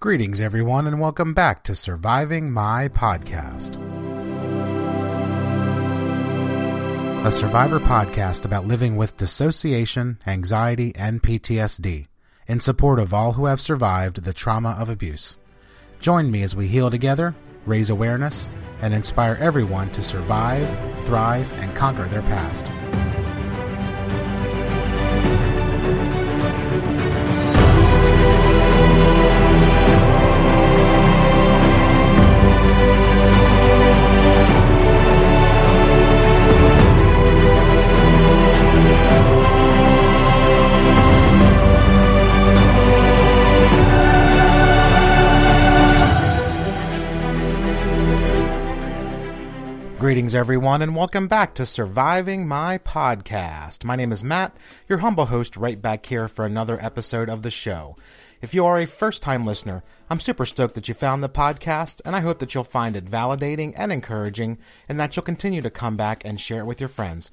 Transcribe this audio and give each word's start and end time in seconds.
Greetings, 0.00 0.40
everyone, 0.40 0.86
and 0.86 1.00
welcome 1.00 1.34
back 1.34 1.64
to 1.64 1.74
Surviving 1.74 2.52
My 2.52 2.86
Past. 2.86 3.74
A 7.26 7.32
survivor 7.32 7.80
podcast 7.80 8.44
about 8.44 8.64
living 8.64 8.94
with 8.94 9.16
dissociation, 9.16 10.20
anxiety, 10.24 10.92
and 10.94 11.20
PTSD 11.20 12.06
in 12.46 12.60
support 12.60 13.00
of 13.00 13.12
all 13.12 13.32
who 13.32 13.46
have 13.46 13.60
survived 13.60 14.22
the 14.22 14.32
trauma 14.32 14.76
of 14.78 14.88
abuse. 14.88 15.36
Join 15.98 16.30
me 16.30 16.44
as 16.44 16.54
we 16.54 16.68
heal 16.68 16.92
together, 16.92 17.34
raise 17.66 17.90
awareness, 17.90 18.48
and 18.80 18.94
inspire 18.94 19.36
everyone 19.40 19.90
to 19.90 20.02
survive, 20.04 20.68
thrive, 21.06 21.50
and 21.54 21.74
conquer 21.74 22.06
their 22.06 22.22
past. 22.22 22.70
Greetings, 50.28 50.40
everyone, 50.40 50.82
and 50.82 50.94
welcome 50.94 51.26
back 51.26 51.54
to 51.54 51.64
Surviving 51.64 52.46
My 52.46 52.76
Past. 52.76 53.82
My 53.82 53.96
name 53.96 54.12
is 54.12 54.22
Matt, 54.22 54.54
your 54.86 54.98
humble 54.98 55.24
host, 55.24 55.56
right 55.56 55.80
back 55.80 56.04
here 56.04 56.28
for 56.28 56.44
another 56.44 56.78
episode 56.82 57.30
of 57.30 57.40
the 57.40 57.50
show. 57.50 57.96
If 58.42 58.52
you 58.52 58.66
are 58.66 58.76
a 58.76 58.86
first 58.86 59.22
time 59.22 59.46
listener, 59.46 59.82
I'm 60.10 60.20
super 60.20 60.44
stoked 60.44 60.74
that 60.74 60.86
you 60.86 60.92
found 60.92 61.24
the 61.24 61.30
podcast, 61.30 62.02
and 62.04 62.14
I 62.14 62.20
hope 62.20 62.40
that 62.40 62.54
you'll 62.54 62.64
find 62.64 62.94
it 62.94 63.06
validating 63.06 63.72
and 63.74 63.90
encouraging, 63.90 64.58
and 64.86 65.00
that 65.00 65.16
you'll 65.16 65.22
continue 65.22 65.62
to 65.62 65.70
come 65.70 65.96
back 65.96 66.26
and 66.26 66.38
share 66.38 66.60
it 66.60 66.66
with 66.66 66.78
your 66.78 66.90
friends. 66.90 67.30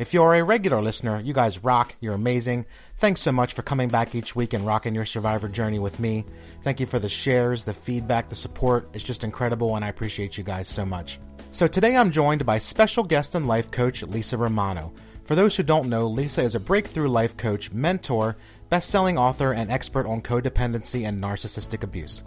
If 0.00 0.12
you're 0.12 0.34
a 0.34 0.42
regular 0.42 0.82
listener, 0.82 1.20
you 1.20 1.34
guys 1.34 1.62
rock. 1.62 1.94
You're 2.00 2.14
amazing. 2.14 2.66
Thanks 2.96 3.20
so 3.20 3.30
much 3.30 3.52
for 3.52 3.62
coming 3.62 3.88
back 3.88 4.16
each 4.16 4.34
week 4.34 4.52
and 4.52 4.66
rocking 4.66 4.96
your 4.96 5.04
survivor 5.04 5.46
journey 5.46 5.78
with 5.78 6.00
me. 6.00 6.24
Thank 6.62 6.80
you 6.80 6.86
for 6.86 6.98
the 6.98 7.08
shares, 7.08 7.64
the 7.64 7.74
feedback, 7.74 8.30
the 8.30 8.34
support. 8.34 8.88
It's 8.94 9.04
just 9.04 9.22
incredible, 9.22 9.76
and 9.76 9.84
I 9.84 9.88
appreciate 9.88 10.36
you 10.36 10.42
guys 10.42 10.66
so 10.66 10.84
much. 10.84 11.20
So 11.52 11.66
today 11.66 11.98
I'm 11.98 12.10
joined 12.10 12.46
by 12.46 12.56
special 12.56 13.04
guest 13.04 13.34
and 13.34 13.46
life 13.46 13.70
coach 13.70 14.02
Lisa 14.02 14.38
Romano. 14.38 14.90
For 15.24 15.34
those 15.34 15.54
who 15.54 15.62
don't 15.62 15.90
know, 15.90 16.06
Lisa 16.06 16.40
is 16.40 16.54
a 16.54 16.60
breakthrough 16.60 17.08
life 17.08 17.36
coach, 17.36 17.70
mentor, 17.70 18.38
best-selling 18.70 19.18
author, 19.18 19.52
and 19.52 19.70
expert 19.70 20.06
on 20.06 20.22
codependency 20.22 21.06
and 21.06 21.22
narcissistic 21.22 21.82
abuse. 21.82 22.24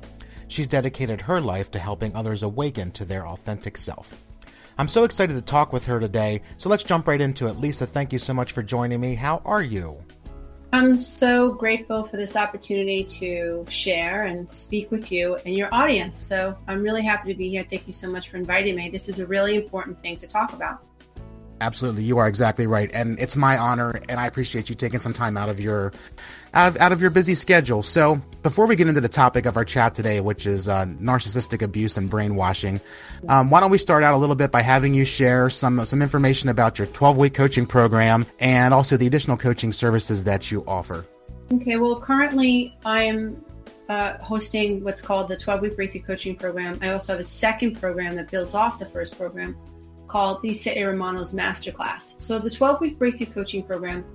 She's 0.47 0.67
dedicated 0.67 1.21
her 1.21 1.41
life 1.41 1.71
to 1.71 1.79
helping 1.79 2.15
others 2.15 2.43
awaken 2.43 2.91
to 2.91 3.03
their 3.03 3.25
authentic 3.25 3.77
self. 3.77 4.21
I'm 4.77 4.87
so 4.87 5.05
excited 5.05 5.33
to 5.33 5.41
talk 5.41 5.73
with 5.73 5.87
her 5.87 5.99
today, 5.99 6.43
so 6.57 6.69
let's 6.69 6.83
jump 6.83 7.07
right 7.07 7.19
into 7.19 7.47
it. 7.47 7.57
Lisa, 7.57 7.87
thank 7.87 8.13
you 8.13 8.19
so 8.19 8.35
much 8.35 8.51
for 8.51 8.61
joining 8.61 9.01
me. 9.01 9.15
How 9.15 9.41
are 9.43 9.63
you? 9.63 10.04
I'm 10.75 10.99
so 10.99 11.53
grateful 11.53 12.03
for 12.03 12.17
this 12.17 12.35
opportunity 12.35 13.05
to 13.05 13.65
share 13.69 14.25
and 14.25 14.51
speak 14.51 14.91
with 14.91 15.09
you 15.09 15.35
and 15.45 15.55
your 15.55 15.73
audience. 15.73 16.19
So 16.19 16.57
I'm 16.67 16.83
really 16.83 17.01
happy 17.01 17.31
to 17.31 17.37
be 17.37 17.49
here. 17.49 17.65
Thank 17.69 17.87
you 17.87 17.93
so 17.93 18.09
much 18.09 18.27
for 18.27 18.35
inviting 18.35 18.75
me. 18.75 18.89
This 18.89 19.07
is 19.07 19.19
a 19.19 19.25
really 19.25 19.55
important 19.55 20.01
thing 20.01 20.17
to 20.17 20.27
talk 20.27 20.51
about. 20.51 20.83
Absolutely, 21.61 22.03
you 22.03 22.17
are 22.17 22.27
exactly 22.27 22.67
right, 22.67 22.91
and 22.93 23.17
it's 23.17 23.37
my 23.37 23.57
honor, 23.57 24.01
and 24.09 24.19
I 24.19 24.27
appreciate 24.27 24.69
you 24.69 24.75
taking 24.75 24.99
some 24.99 25.13
time 25.13 25.37
out 25.37 25.47
of 25.47 25.59
your 25.59 25.93
out 26.53 26.67
of 26.67 26.77
out 26.77 26.91
of 26.91 26.99
your 26.99 27.09
busy 27.09 27.33
schedule. 27.33 27.81
So, 27.81 28.19
before 28.41 28.65
we 28.65 28.75
get 28.75 28.89
into 28.89 28.99
the 28.99 29.07
topic 29.07 29.45
of 29.45 29.55
our 29.55 29.63
chat 29.63 29.95
today, 29.95 30.19
which 30.19 30.45
is 30.45 30.67
uh, 30.67 30.85
narcissistic 30.85 31.61
abuse 31.61 31.95
and 31.95 32.09
brainwashing, 32.09 32.81
um, 33.29 33.49
why 33.49 33.61
don't 33.61 33.71
we 33.71 33.77
start 33.77 34.03
out 34.03 34.13
a 34.13 34.17
little 34.17 34.35
bit 34.35 34.51
by 34.51 34.61
having 34.61 34.93
you 34.93 35.05
share 35.05 35.49
some 35.49 35.85
some 35.85 36.01
information 36.01 36.49
about 36.49 36.77
your 36.77 36.87
12 36.87 37.17
week 37.17 37.33
coaching 37.33 37.65
program 37.65 38.25
and 38.39 38.73
also 38.73 38.97
the 38.97 39.07
additional 39.07 39.37
coaching 39.37 39.71
services 39.71 40.25
that 40.25 40.51
you 40.51 40.61
offer. 40.67 41.05
Okay, 41.53 41.77
well, 41.77 42.01
currently 42.01 42.75
I'm 42.83 43.41
uh, 43.87 44.17
hosting 44.17 44.83
what's 44.83 45.01
called 45.01 45.29
the 45.29 45.37
12 45.37 45.61
week 45.61 45.75
breakthrough 45.77 46.01
coaching 46.01 46.35
program. 46.35 46.79
I 46.81 46.89
also 46.89 47.13
have 47.13 47.19
a 47.19 47.23
second 47.23 47.79
program 47.79 48.15
that 48.15 48.29
builds 48.29 48.53
off 48.53 48.77
the 48.77 48.85
first 48.85 49.17
program 49.17 49.55
called 50.15 50.41
Lisa. 50.43 50.71
Romano's 50.85 51.33
Masterclass. 51.33 52.21
So 52.21 52.39
the 52.39 52.49
12 52.49 52.79
week 52.79 52.97
breakthrough 52.97 53.27
coaching 53.27 53.61
program 53.61 54.05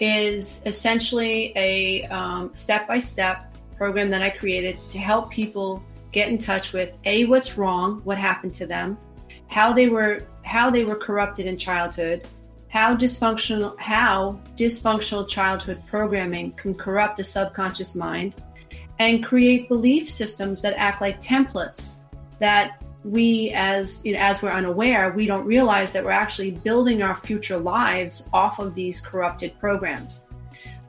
is 0.00 0.64
essentially 0.66 1.52
a 1.54 2.48
step 2.54 2.88
by 2.88 2.98
step 2.98 3.54
program 3.76 4.10
that 4.10 4.20
I 4.20 4.30
created 4.30 4.76
to 4.88 4.98
help 4.98 5.30
people 5.30 5.80
get 6.10 6.28
in 6.28 6.38
touch 6.38 6.72
with 6.72 6.90
a 7.04 7.26
what's 7.26 7.56
wrong, 7.56 8.00
what 8.02 8.18
happened 8.18 8.52
to 8.54 8.66
them, 8.66 8.98
how 9.46 9.72
they 9.72 9.88
were 9.88 10.26
how 10.42 10.70
they 10.70 10.84
were 10.84 10.96
corrupted 10.96 11.46
in 11.46 11.56
childhood, 11.56 12.26
how 12.66 12.96
dysfunctional 12.96 13.78
how 13.78 14.40
dysfunctional 14.56 15.28
childhood 15.28 15.80
programming 15.86 16.50
can 16.54 16.74
corrupt 16.74 17.16
the 17.16 17.22
subconscious 17.22 17.94
mind 17.94 18.34
and 18.98 19.24
create 19.24 19.68
belief 19.68 20.10
systems 20.10 20.60
that 20.62 20.74
act 20.76 21.00
like 21.00 21.20
templates 21.20 21.98
that 22.40 22.83
we 23.04 23.50
as 23.54 24.04
you 24.04 24.14
know, 24.14 24.18
as 24.18 24.42
we're 24.42 24.50
unaware 24.50 25.12
we 25.12 25.26
don't 25.26 25.44
realize 25.44 25.92
that 25.92 26.02
we're 26.02 26.10
actually 26.10 26.50
building 26.50 27.02
our 27.02 27.14
future 27.14 27.58
lives 27.58 28.28
off 28.32 28.58
of 28.58 28.74
these 28.74 28.98
corrupted 28.98 29.58
programs. 29.60 30.24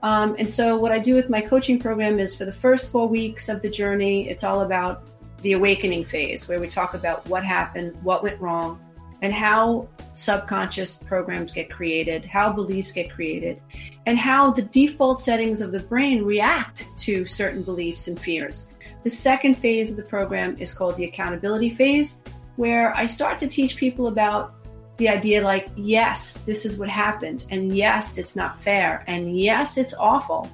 Um, 0.02 0.36
and 0.40 0.50
so 0.50 0.78
what 0.78 0.92
i 0.92 1.00
do 1.00 1.14
with 1.16 1.30
my 1.30 1.42
coaching 1.42 1.80
program 1.80 2.20
is 2.20 2.36
for 2.36 2.46
the 2.46 2.54
first 2.54 2.92
four 2.92 3.08
weeks 3.08 3.50
of 3.50 3.62
the 3.62 3.70
journey 3.70 4.30
it's 4.30 4.44
all 4.44 4.62
about 4.62 5.04
the 5.42 5.54
awakening 5.54 6.06
phase 6.06 6.48
where 6.48 6.60
we 6.60 6.68
talk 6.68 6.94
about 6.94 7.28
what 7.28 7.44
happened 7.44 7.96
what 8.02 8.24
went 8.24 8.40
wrong 8.40 8.80
and 9.22 9.34
how 9.34 9.88
subconscious 10.14 10.96
programs 10.96 11.52
get 11.52 11.70
created 11.70 12.24
how 12.24 12.52
beliefs 12.52 12.92
get 12.92 13.12
created 13.12 13.62
and 14.06 14.18
how 14.18 14.52
the 14.52 14.62
default 14.62 15.20
settings 15.20 15.60
of 15.60 15.72
the 15.72 15.80
brain 15.80 16.24
react 16.24 16.86
to 16.98 17.26
certain 17.26 17.64
beliefs 17.64 18.08
and 18.08 18.20
fears 18.20 18.70
the 19.06 19.10
second 19.12 19.54
phase 19.54 19.92
of 19.92 19.98
the 19.98 20.04
program 20.04 20.58
is 20.58 20.74
called 20.74 20.98
the 20.98 21.06
accountability 21.06 21.70
phase, 21.70 22.24
where 22.56 22.92
I 22.98 23.06
start 23.06 23.40
to 23.40 23.48
teach 23.48 23.76
people 23.76 24.08
about 24.08 24.56
the 24.98 25.08
idea 25.08 25.44
like, 25.44 25.70
yes, 25.76 26.42
this 26.42 26.66
is 26.66 26.80
what 26.80 26.90
happened, 26.90 27.46
and 27.52 27.78
yes, 27.78 28.18
it's 28.18 28.36
not 28.36 28.60
fair, 28.62 29.04
and 29.06 29.40
yes, 29.40 29.78
it's 29.78 29.94
awful. 29.94 30.50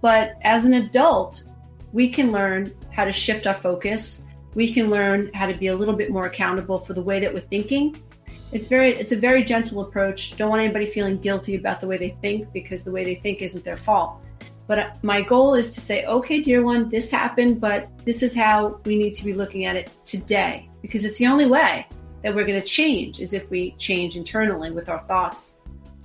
But 0.00 0.32
as 0.42 0.64
an 0.64 0.74
adult, 0.74 1.44
we 1.92 2.08
can 2.08 2.32
learn 2.32 2.74
how 2.90 3.04
to 3.04 3.12
shift 3.12 3.46
our 3.46 3.54
focus. 3.54 4.22
We 4.56 4.72
can 4.72 4.90
learn 4.90 5.30
how 5.32 5.46
to 5.46 5.54
be 5.54 5.68
a 5.68 5.76
little 5.76 5.94
bit 5.94 6.10
more 6.10 6.26
accountable 6.26 6.80
for 6.80 6.94
the 6.94 7.02
way 7.02 7.20
that 7.20 7.32
we're 7.32 7.40
thinking. 7.40 8.02
It's 8.50 8.66
very 8.66 8.90
it's 8.94 9.12
a 9.12 9.16
very 9.16 9.44
gentle 9.44 9.80
approach. 9.80 10.36
Don't 10.36 10.50
want 10.50 10.60
anybody 10.60 10.86
feeling 10.86 11.18
guilty 11.18 11.54
about 11.54 11.80
the 11.80 11.86
way 11.86 11.98
they 11.98 12.16
think 12.20 12.52
because 12.52 12.82
the 12.82 12.90
way 12.90 13.04
they 13.04 13.14
think 13.14 13.42
isn't 13.42 13.64
their 13.64 13.76
fault. 13.76 14.24
But 14.66 15.02
my 15.02 15.22
goal 15.22 15.54
is 15.54 15.74
to 15.74 15.80
say, 15.80 16.04
okay, 16.06 16.40
dear 16.40 16.62
one, 16.62 16.88
this 16.88 17.10
happened, 17.10 17.60
but 17.60 17.88
this 18.04 18.22
is 18.22 18.34
how 18.34 18.80
we 18.84 18.96
need 18.96 19.14
to 19.14 19.24
be 19.24 19.34
looking 19.34 19.64
at 19.64 19.76
it 19.76 19.90
today 20.04 20.68
because 20.80 21.04
it's 21.04 21.18
the 21.18 21.26
only 21.26 21.46
way 21.46 21.86
that 22.22 22.34
we're 22.34 22.46
going 22.46 22.60
to 22.60 22.66
change 22.66 23.20
is 23.20 23.32
if 23.32 23.50
we 23.50 23.72
change 23.72 24.16
internally 24.16 24.70
with 24.70 24.88
our 24.88 25.00
thoughts. 25.00 25.58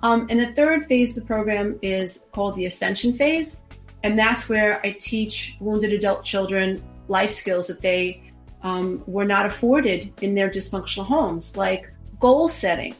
Um, 0.04 0.28
and 0.30 0.40
the 0.40 0.54
third 0.54 0.86
phase 0.86 1.16
of 1.16 1.24
the 1.24 1.28
program 1.28 1.80
is 1.82 2.28
called 2.32 2.56
the 2.56 2.66
ascension 2.66 3.14
phase. 3.14 3.64
And 4.04 4.18
that's 4.18 4.48
where 4.48 4.80
I 4.86 4.96
teach 5.00 5.58
wounded 5.60 5.92
adult 5.92 6.24
children 6.24 6.84
life 7.08 7.32
skills 7.32 7.68
that 7.68 7.82
they 7.82 8.32
um, 8.64 9.04
were 9.08 9.26
not 9.26 9.46
afforded 9.46 10.14
in 10.22 10.36
their 10.36 10.50
dysfunctional 10.50 11.06
homes, 11.06 11.56
like 11.58 11.92
goal 12.20 12.48
setting, 12.48 12.96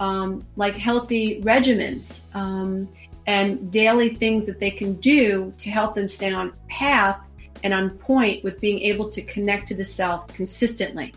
um, 0.00 0.44
like 0.56 0.76
healthy 0.76 1.40
regimens, 1.42 2.20
um, 2.34 2.88
and 3.26 3.70
daily 3.70 4.14
things 4.14 4.46
that 4.46 4.60
they 4.60 4.70
can 4.70 4.94
do 4.94 5.52
to 5.58 5.70
help 5.70 5.94
them 5.94 6.08
stay 6.08 6.32
on 6.32 6.52
path 6.68 7.18
and 7.62 7.72
on 7.72 7.90
point 7.90 8.44
with 8.44 8.60
being 8.60 8.78
able 8.80 9.08
to 9.08 9.22
connect 9.22 9.66
to 9.68 9.74
the 9.74 9.84
self 9.84 10.28
consistently. 10.28 11.14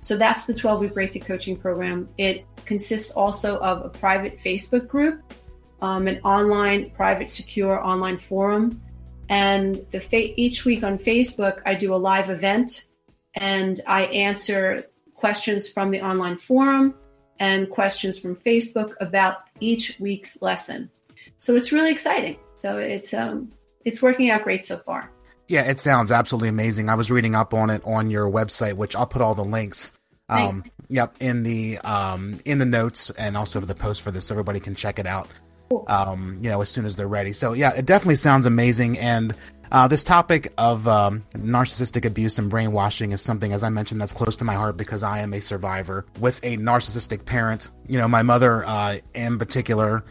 So 0.00 0.16
that's 0.16 0.46
the 0.46 0.54
12 0.54 0.80
week 0.80 0.94
breakthrough 0.94 1.22
coaching 1.22 1.56
program. 1.56 2.08
It 2.18 2.46
consists 2.64 3.10
also 3.12 3.58
of 3.58 3.84
a 3.84 3.88
private 3.88 4.38
Facebook 4.38 4.88
group, 4.88 5.22
um, 5.82 6.08
an 6.08 6.20
online, 6.20 6.90
private, 6.90 7.30
secure 7.30 7.82
online 7.82 8.18
forum. 8.18 8.80
And 9.28 9.84
the 9.92 10.00
fa- 10.00 10.38
each 10.40 10.64
week 10.64 10.82
on 10.82 10.98
Facebook, 10.98 11.62
I 11.64 11.74
do 11.74 11.94
a 11.94 11.96
live 11.96 12.30
event 12.30 12.84
and 13.34 13.80
I 13.86 14.02
answer 14.04 14.84
questions 15.14 15.68
from 15.68 15.90
the 15.90 16.02
online 16.02 16.36
forum 16.36 16.94
and 17.44 17.68
questions 17.68 18.18
from 18.18 18.34
Facebook 18.34 18.94
about 19.00 19.36
each 19.60 19.98
week's 20.00 20.40
lesson. 20.40 20.90
So 21.36 21.54
it's 21.54 21.72
really 21.72 21.90
exciting. 21.90 22.36
So 22.54 22.78
it's 22.78 23.12
um, 23.12 23.52
it's 23.84 24.00
working 24.00 24.30
out 24.30 24.44
great 24.44 24.64
so 24.64 24.78
far. 24.78 25.10
Yeah, 25.46 25.68
it 25.70 25.78
sounds 25.78 26.10
absolutely 26.10 26.48
amazing. 26.48 26.88
I 26.88 26.94
was 26.94 27.10
reading 27.10 27.34
up 27.34 27.52
on 27.52 27.68
it 27.68 27.82
on 27.84 28.10
your 28.10 28.30
website, 28.30 28.74
which 28.74 28.96
I'll 28.96 29.06
put 29.06 29.20
all 29.20 29.34
the 29.34 29.44
links. 29.44 29.92
Um, 30.30 30.64
yep, 30.88 31.14
in 31.20 31.42
the 31.42 31.78
um, 31.78 32.40
in 32.46 32.58
the 32.58 32.64
notes 32.64 33.10
and 33.10 33.36
also 33.36 33.60
the 33.60 33.74
post 33.74 34.00
for 34.00 34.10
this, 34.10 34.26
so 34.26 34.34
everybody 34.34 34.58
can 34.58 34.74
check 34.74 34.98
it 34.98 35.06
out. 35.06 35.28
Cool. 35.78 35.84
um, 35.88 36.38
you 36.40 36.50
know, 36.50 36.60
as 36.60 36.68
soon 36.68 36.84
as 36.84 36.96
they're 36.96 37.08
ready. 37.08 37.32
So 37.32 37.52
yeah, 37.52 37.72
it 37.74 37.86
definitely 37.86 38.16
sounds 38.16 38.46
amazing. 38.46 38.98
And 38.98 39.34
uh, 39.72 39.88
this 39.88 40.04
topic 40.04 40.52
of 40.56 40.86
um, 40.86 41.24
narcissistic 41.32 42.04
abuse 42.04 42.38
and 42.38 42.48
brainwashing 42.48 43.12
is 43.12 43.20
something, 43.20 43.52
as 43.52 43.64
I 43.64 43.70
mentioned, 43.70 44.00
that's 44.00 44.12
close 44.12 44.36
to 44.36 44.44
my 44.44 44.54
heart 44.54 44.76
because 44.76 45.02
I 45.02 45.20
am 45.20 45.34
a 45.34 45.40
survivor 45.40 46.06
with 46.20 46.38
a 46.44 46.56
narcissistic 46.58 47.24
parent. 47.24 47.70
You 47.88 47.98
know, 47.98 48.06
my 48.06 48.22
mother 48.22 48.64
uh, 48.64 48.98
in 49.14 49.38
particular, 49.38 50.04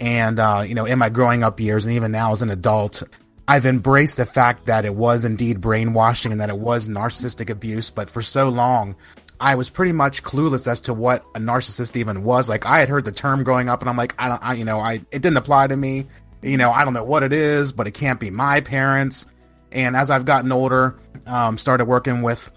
and 0.00 0.38
uh, 0.38 0.64
you 0.66 0.74
know, 0.74 0.86
in 0.86 0.98
my 0.98 1.10
growing 1.10 1.44
up 1.44 1.60
years, 1.60 1.84
and 1.84 1.94
even 1.94 2.10
now 2.10 2.32
as 2.32 2.42
an 2.42 2.50
adult, 2.50 3.02
I've 3.46 3.66
embraced 3.66 4.16
the 4.16 4.24
fact 4.26 4.66
that 4.66 4.84
it 4.84 4.94
was 4.94 5.24
indeed 5.24 5.60
brainwashing 5.60 6.32
and 6.32 6.40
that 6.40 6.48
it 6.48 6.58
was 6.58 6.88
narcissistic 6.88 7.50
abuse. 7.50 7.90
But 7.90 8.08
for 8.08 8.22
so 8.22 8.48
long, 8.48 8.96
I 9.42 9.56
was 9.56 9.70
pretty 9.70 9.90
much 9.90 10.22
clueless 10.22 10.68
as 10.68 10.80
to 10.82 10.94
what 10.94 11.24
a 11.34 11.40
narcissist 11.40 11.96
even 11.96 12.22
was. 12.22 12.48
Like 12.48 12.64
I 12.64 12.78
had 12.78 12.88
heard 12.88 13.04
the 13.04 13.10
term 13.10 13.42
growing 13.42 13.68
up, 13.68 13.80
and 13.80 13.90
I'm 13.90 13.96
like, 13.96 14.14
I 14.16 14.28
don't, 14.28 14.40
I, 14.40 14.54
you 14.54 14.64
know, 14.64 14.78
I 14.78 14.94
it 15.10 15.20
didn't 15.20 15.36
apply 15.36 15.66
to 15.66 15.76
me. 15.76 16.06
You 16.42 16.56
know, 16.56 16.70
I 16.70 16.84
don't 16.84 16.94
know 16.94 17.02
what 17.02 17.24
it 17.24 17.32
is, 17.32 17.72
but 17.72 17.88
it 17.88 17.90
can't 17.90 18.20
be 18.20 18.30
my 18.30 18.60
parents. 18.60 19.26
And 19.72 19.96
as 19.96 20.10
I've 20.10 20.26
gotten 20.26 20.52
older, 20.52 20.96
um, 21.26 21.58
started 21.58 21.86
working 21.86 22.22
with, 22.22 22.52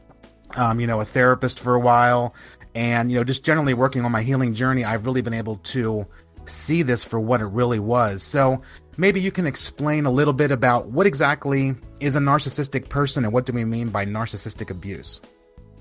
um, 0.55 0.79
you 0.79 0.85
know, 0.85 1.01
a 1.01 1.05
therapist 1.05 1.59
for 1.59 1.73
a 1.73 1.79
while, 1.79 2.35
and 2.75 3.09
you 3.09 3.17
know, 3.17 3.23
just 3.23 3.43
generally 3.43 3.73
working 3.73 4.05
on 4.05 4.11
my 4.11 4.21
healing 4.21 4.53
journey, 4.53 4.85
I've 4.85 5.07
really 5.07 5.23
been 5.23 5.33
able 5.33 5.57
to 5.57 6.05
see 6.45 6.83
this 6.83 7.03
for 7.03 7.19
what 7.19 7.41
it 7.41 7.47
really 7.47 7.79
was. 7.79 8.21
So 8.21 8.61
maybe 8.95 9.19
you 9.19 9.31
can 9.31 9.47
explain 9.47 10.05
a 10.05 10.11
little 10.11 10.33
bit 10.33 10.51
about 10.51 10.89
what 10.89 11.07
exactly 11.07 11.73
is 11.99 12.15
a 12.15 12.19
narcissistic 12.19 12.89
person 12.89 13.23
and 13.23 13.33
what 13.33 13.47
do 13.47 13.53
we 13.53 13.65
mean 13.65 13.89
by 13.89 14.05
narcissistic 14.05 14.69
abuse? 14.69 15.19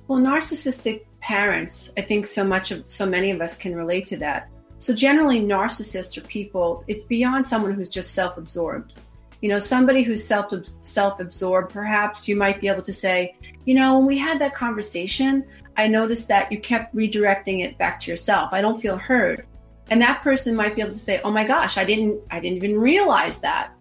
Well, 0.06 0.20
narcissistic 0.20 1.04
parents, 1.20 1.92
I 1.96 2.02
think 2.02 2.26
so 2.26 2.44
much 2.44 2.70
of 2.70 2.84
so 2.86 3.06
many 3.06 3.30
of 3.30 3.40
us 3.40 3.56
can 3.56 3.74
relate 3.74 4.06
to 4.06 4.16
that. 4.18 4.48
So 4.78 4.92
generally, 4.92 5.40
narcissists 5.40 6.18
are 6.18 6.26
people. 6.26 6.84
It's 6.86 7.04
beyond 7.04 7.46
someone 7.46 7.72
who's 7.72 7.88
just 7.88 8.12
self-absorbed. 8.12 8.92
You 9.40 9.48
know, 9.48 9.58
somebody 9.58 10.02
who's 10.02 10.26
self 10.26 10.52
self-absorbed. 10.82 11.72
Perhaps 11.72 12.28
you 12.28 12.36
might 12.36 12.60
be 12.60 12.68
able 12.68 12.82
to 12.82 12.92
say, 12.92 13.36
you 13.64 13.74
know, 13.74 13.98
when 13.98 14.06
we 14.06 14.18
had 14.18 14.38
that 14.40 14.54
conversation, 14.54 15.44
I 15.76 15.86
noticed 15.86 16.28
that 16.28 16.52
you 16.52 16.60
kept 16.60 16.94
redirecting 16.94 17.64
it 17.64 17.78
back 17.78 18.00
to 18.00 18.10
yourself. 18.10 18.52
I 18.52 18.60
don't 18.60 18.80
feel 18.80 18.96
heard, 18.98 19.46
and 19.88 20.00
that 20.02 20.22
person 20.22 20.54
might 20.54 20.74
be 20.74 20.82
able 20.82 20.92
to 20.92 20.98
say, 20.98 21.20
oh 21.24 21.30
my 21.30 21.46
gosh, 21.46 21.78
I 21.78 21.84
didn't, 21.84 22.20
I 22.30 22.40
didn't 22.40 22.58
even 22.58 22.78
realize 22.78 23.40
that. 23.40 23.72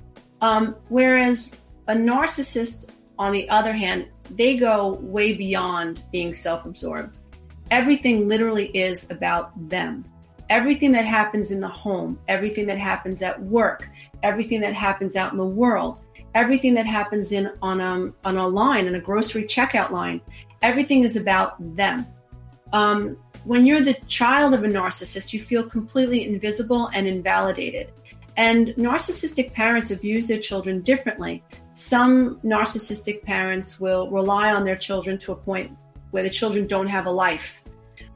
Um, 0.42 0.76
whereas 0.90 1.60
a 1.88 1.94
narcissist, 1.94 2.90
on 3.20 3.32
the 3.32 3.50
other 3.50 3.74
hand, 3.74 4.08
they 4.32 4.58
go 4.58 4.94
way 5.02 5.34
beyond 5.34 6.04
being 6.12 6.34
self-absorbed. 6.34 7.18
Everything 7.72 8.28
literally 8.28 8.68
is 8.68 9.10
about 9.10 9.52
them 9.70 10.06
everything 10.50 10.92
that 10.92 11.06
happens 11.06 11.52
in 11.52 11.60
the 11.60 11.68
home, 11.68 12.20
everything 12.28 12.66
that 12.68 12.78
happens 12.78 13.22
at 13.22 13.42
work, 13.42 13.90
everything 14.22 14.62
that 14.62 14.74
happens 14.74 15.16
out 15.16 15.32
in 15.32 15.38
the 15.38 15.46
world, 15.46 16.02
everything 16.36 16.74
that 16.76 16.86
happens 16.86 17.32
in 17.32 17.52
on 17.62 17.82
a 17.82 18.12
on 18.24 18.38
a 18.38 18.48
line, 18.48 18.88
in 18.88 18.96
a 18.96 19.00
grocery 19.00 19.44
checkout 19.44 19.92
line, 19.92 20.22
everything 20.62 21.04
is 21.04 21.16
about 21.16 21.56
them. 21.76 22.06
Um, 22.72 23.18
when 23.46 23.66
you're 23.66 23.82
the 23.82 23.96
child 24.08 24.54
of 24.54 24.64
a 24.64 24.68
narcissist, 24.68 25.34
you 25.34 25.42
feel 25.42 25.68
completely 25.68 26.28
invisible 26.28 26.88
and 26.88 27.08
invalidated. 27.08 27.92
And 28.38 28.68
narcissistic 28.70 29.54
parents 29.54 29.92
abuse 29.92 30.26
their 30.28 30.40
children 30.40 30.82
differently. 30.82 31.44
Some 31.74 32.40
narcissistic 32.42 33.24
parents 33.24 33.80
will 33.80 34.10
rely 34.10 34.52
on 34.52 34.64
their 34.64 34.76
children 34.76 35.18
to 35.20 35.32
a 35.32 35.36
point 35.36 35.76
where 36.12 36.24
the 36.24 36.30
children 36.30 36.68
don't 36.68 36.88
have 36.88 37.08
a 37.08 37.12
life. 37.12 37.64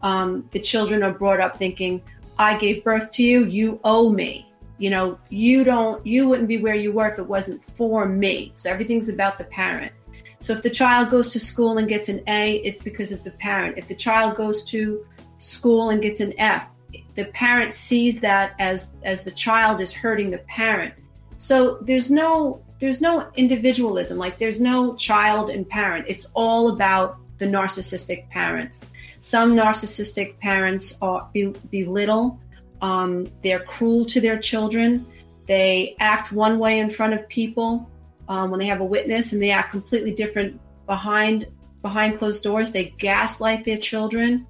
Um, 0.01 0.47
the 0.51 0.59
children 0.59 1.01
are 1.03 1.11
brought 1.11 1.39
up 1.39 1.57
thinking, 1.57 2.01
I 2.37 2.57
gave 2.57 2.83
birth 2.83 3.09
to 3.11 3.23
you, 3.23 3.45
you 3.45 3.79
owe 3.83 4.11
me. 4.11 4.51
You 4.77 4.91
know, 4.91 5.19
you 5.29 5.63
don't, 5.63 6.05
you 6.05 6.27
wouldn't 6.27 6.47
be 6.47 6.59
where 6.59 6.75
you 6.75 6.91
were 6.91 7.07
if 7.07 7.17
it 7.17 7.27
wasn't 7.27 7.63
for 7.63 8.05
me. 8.07 8.53
So 8.55 8.69
everything's 8.69 9.09
about 9.09 9.39
the 9.39 9.45
parent. 9.45 9.91
So 10.39 10.53
if 10.53 10.61
the 10.61 10.69
child 10.69 11.09
goes 11.09 11.33
to 11.33 11.39
school 11.39 11.79
and 11.79 11.87
gets 11.87 12.09
an 12.09 12.21
A, 12.27 12.57
it's 12.57 12.83
because 12.83 13.11
of 13.11 13.23
the 13.23 13.31
parent. 13.31 13.79
If 13.79 13.87
the 13.87 13.95
child 13.95 14.37
goes 14.37 14.63
to 14.65 15.03
school 15.39 15.89
and 15.89 15.99
gets 15.99 16.19
an 16.19 16.39
F, 16.39 16.67
the 17.15 17.25
parent 17.25 17.73
sees 17.73 18.19
that 18.19 18.53
as 18.59 18.97
as 19.03 19.23
the 19.23 19.31
child 19.31 19.81
is 19.81 19.91
hurting 19.91 20.29
the 20.29 20.37
parent. 20.39 20.93
So 21.37 21.79
there's 21.81 22.11
no 22.11 22.61
there's 22.79 23.01
no 23.01 23.29
individualism. 23.35 24.17
Like 24.17 24.37
there's 24.37 24.59
no 24.59 24.95
child 24.95 25.49
and 25.49 25.67
parent. 25.67 26.05
It's 26.07 26.31
all 26.33 26.73
about 26.73 27.17
the 27.37 27.45
narcissistic 27.45 28.29
parents. 28.29 28.85
Some 29.19 29.55
narcissistic 29.55 30.39
parents 30.39 30.97
are 31.01 31.29
be, 31.33 31.53
belittle, 31.71 32.39
um, 32.81 33.31
they're 33.43 33.59
cruel 33.59 34.05
to 34.05 34.21
their 34.21 34.39
children, 34.39 35.05
they 35.47 35.95
act 35.99 36.31
one 36.31 36.59
way 36.59 36.79
in 36.79 36.89
front 36.89 37.13
of 37.13 37.27
people 37.29 37.89
um, 38.27 38.51
when 38.51 38.59
they 38.59 38.65
have 38.65 38.81
a 38.81 38.85
witness, 38.85 39.33
and 39.33 39.41
they 39.41 39.51
act 39.51 39.71
completely 39.71 40.13
different 40.13 40.59
behind 40.85 41.47
behind 41.81 42.17
closed 42.17 42.43
doors. 42.43 42.71
They 42.71 42.93
gaslight 42.97 43.63
their 43.63 43.77
children. 43.77 44.45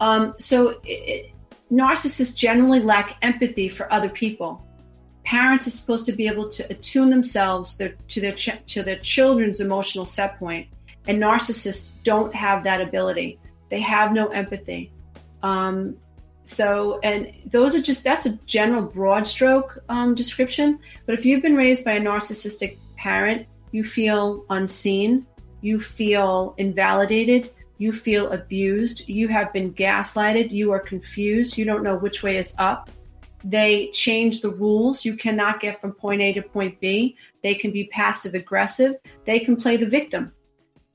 Um, 0.00 0.34
so 0.38 0.80
it, 0.84 1.32
narcissists 1.72 2.36
generally 2.36 2.80
lack 2.80 3.16
empathy 3.22 3.68
for 3.68 3.90
other 3.92 4.10
people. 4.10 4.66
Parents 5.24 5.66
are 5.66 5.70
supposed 5.70 6.06
to 6.06 6.12
be 6.12 6.28
able 6.28 6.48
to 6.50 6.70
attune 6.70 7.10
themselves 7.10 7.76
their, 7.76 7.94
to 8.08 8.20
their 8.20 8.32
ch- 8.32 8.64
to 8.66 8.82
their 8.82 8.98
children's 8.98 9.60
emotional 9.60 10.06
set 10.06 10.38
point 10.38 10.68
and 11.06 11.22
narcissists 11.22 11.92
don't 12.02 12.34
have 12.34 12.64
that 12.64 12.80
ability. 12.80 13.38
They 13.70 13.80
have 13.80 14.12
no 14.12 14.28
empathy. 14.28 14.92
Um, 15.42 15.96
so, 16.44 17.00
and 17.02 17.32
those 17.46 17.74
are 17.74 17.80
just, 17.80 18.04
that's 18.04 18.26
a 18.26 18.32
general 18.46 18.82
broad 18.82 19.26
stroke 19.26 19.82
um, 19.88 20.14
description. 20.14 20.78
But 21.06 21.14
if 21.14 21.24
you've 21.24 21.42
been 21.42 21.56
raised 21.56 21.84
by 21.84 21.92
a 21.92 22.00
narcissistic 22.00 22.78
parent, 22.96 23.46
you 23.72 23.84
feel 23.84 24.44
unseen, 24.50 25.26
you 25.60 25.80
feel 25.80 26.54
invalidated, 26.58 27.50
you 27.78 27.92
feel 27.92 28.30
abused, 28.30 29.08
you 29.08 29.28
have 29.28 29.52
been 29.52 29.72
gaslighted, 29.72 30.50
you 30.50 30.70
are 30.72 30.78
confused, 30.78 31.58
you 31.58 31.64
don't 31.64 31.82
know 31.82 31.96
which 31.96 32.22
way 32.22 32.36
is 32.36 32.54
up. 32.58 32.90
They 33.44 33.90
change 33.92 34.40
the 34.40 34.50
rules. 34.50 35.04
You 35.04 35.16
cannot 35.16 35.60
get 35.60 35.80
from 35.80 35.92
point 35.92 36.22
A 36.22 36.32
to 36.32 36.42
point 36.42 36.80
B. 36.80 37.16
They 37.42 37.54
can 37.54 37.70
be 37.70 37.84
passive 37.84 38.34
aggressive. 38.34 38.96
They 39.26 39.40
can 39.40 39.56
play 39.56 39.76
the 39.76 39.86
victim. 39.86 40.32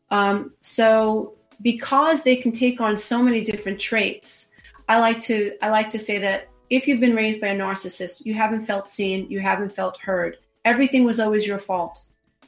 Um, 0.09 0.53
so 0.61 1.35
because 1.61 2.23
they 2.23 2.35
can 2.35 2.51
take 2.51 2.81
on 2.81 2.97
so 2.97 3.21
many 3.21 3.43
different 3.43 3.79
traits, 3.79 4.49
I 4.87 4.97
like 4.97 5.19
to 5.21 5.55
I 5.61 5.69
like 5.69 5.91
to 5.91 5.99
say 5.99 6.17
that 6.17 6.49
if 6.69 6.87
you've 6.87 6.99
been 6.99 7.15
raised 7.15 7.41
by 7.41 7.47
a 7.47 7.57
narcissist, 7.57 8.25
you 8.25 8.33
haven't 8.33 8.61
felt 8.61 8.89
seen, 8.89 9.29
you 9.29 9.39
haven't 9.39 9.75
felt 9.75 9.99
heard. 9.99 10.37
Everything 10.65 11.03
was 11.03 11.19
always 11.19 11.47
your 11.47 11.59
fault. 11.59 12.01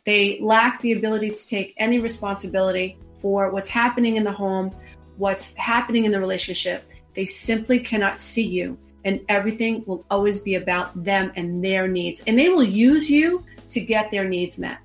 They 0.06 0.40
lack 0.42 0.82
the 0.82 0.94
ability 0.94 1.32
to 1.32 1.48
take 1.48 1.76
any 1.78 2.00
responsibility 2.00 2.98
for 3.22 3.52
what's 3.52 3.70
happening 3.70 4.16
in 4.16 4.24
the 4.24 4.32
home, 4.32 4.76
what's 5.18 5.54
happening 5.56 6.06
in 6.06 6.12
the 6.12 6.20
relationship. 6.20 6.84
They 7.16 7.26
simply 7.26 7.80
cannot 7.80 8.20
see 8.20 8.46
you, 8.46 8.78
and 9.06 9.22
everything 9.30 9.84
will 9.86 10.06
always 10.10 10.40
be 10.40 10.56
about 10.56 11.04
them 11.04 11.32
and 11.36 11.64
their 11.64 11.88
needs. 11.88 12.24
And 12.28 12.38
they 12.38 12.50
will 12.50 12.64
use 12.64 13.10
you 13.10 13.44
to 13.70 13.80
get 13.80 14.12
their 14.12 14.28
needs 14.28 14.58
met 14.58 14.78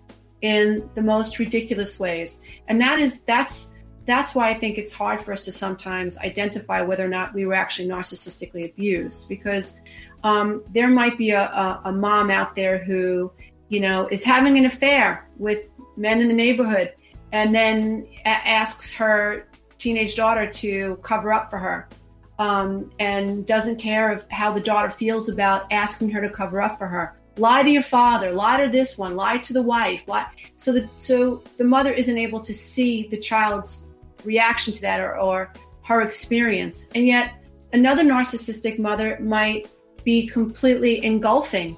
in 0.43 0.89
the 0.95 1.03
most 1.03 1.39
ridiculous 1.39 1.99
ways. 1.99 2.43
And 2.69 2.81
that 2.81 2.99
is 2.99 3.21
that's 3.21 3.73
that's 4.07 4.35
why 4.35 4.51
I 4.51 4.59
think 4.59 4.79
it's 4.79 4.93
hard 4.93 5.21
for 5.21 5.33
us 5.33 5.45
to 5.47 5.53
sometimes 5.53 6.17
identify 6.19 6.81
whether 6.81 7.05
or 7.05 7.09
not 7.09 7.35
we 7.35 7.45
were 7.45 7.55
actually 7.55 7.89
narcissistically 7.89 8.71
abused 8.71 9.29
because 9.29 9.81
um, 10.23 10.63
there 10.71 10.89
might 10.89 11.19
be 11.19 11.31
a, 11.31 11.43
a, 11.43 11.83
a 11.87 11.93
mom 11.93 12.31
out 12.31 12.55
there 12.55 12.79
who 12.79 13.33
you 13.69 13.81
know 13.81 14.07
is 14.09 14.23
having 14.23 14.57
an 14.57 14.65
affair 14.65 15.29
with 15.39 15.65
men 15.97 16.21
in 16.21 16.29
the 16.29 16.35
neighborhood 16.35 16.93
and 17.33 17.55
then 17.55 18.07
a- 18.25 18.29
asks 18.29 18.95
her 18.95 19.49
teenage 19.79 20.15
daughter 20.15 20.49
to 20.51 20.97
cover 21.03 21.33
up 21.33 21.51
for 21.51 21.59
her 21.59 21.89
um, 22.39 22.91
and 22.99 23.47
doesn't 23.47 23.77
care 23.77 24.13
of 24.13 24.27
how 24.31 24.53
the 24.53 24.61
daughter 24.61 24.91
feels 24.91 25.29
about 25.29 25.71
asking 25.73 26.11
her 26.11 26.21
to 26.21 26.31
cover 26.31 26.61
up 26.61 26.79
for 26.79 26.87
her 26.87 27.17
lie 27.39 27.63
to 27.63 27.71
your 27.71 27.83
father, 27.83 28.31
lie 28.31 28.63
to 28.63 28.71
this 28.71 28.97
one, 28.97 29.17
lie 29.17 29.39
to 29.39 29.53
the 29.53 29.63
wife, 29.63 30.07
lie. 30.09 30.27
So 30.57 30.73
the 30.73 30.89
so 30.99 31.43
the 31.59 31.65
mother 31.65 31.93
isn't 31.93 32.17
able 32.17 32.41
to 32.41 32.55
see 32.55 33.09
the 33.09 33.19
child's 33.19 33.89
reaction 34.25 34.73
to 34.75 34.81
that 34.83 35.01
or, 35.01 35.19
or 35.19 35.53
her 35.83 36.03
experience, 36.03 36.89
and 36.95 37.07
yet 37.07 37.35
another 37.73 38.03
narcissistic 38.03 38.79
mother 38.79 39.19
might 39.21 39.69
be 40.05 40.27
completely 40.27 41.05
engulfing 41.05 41.77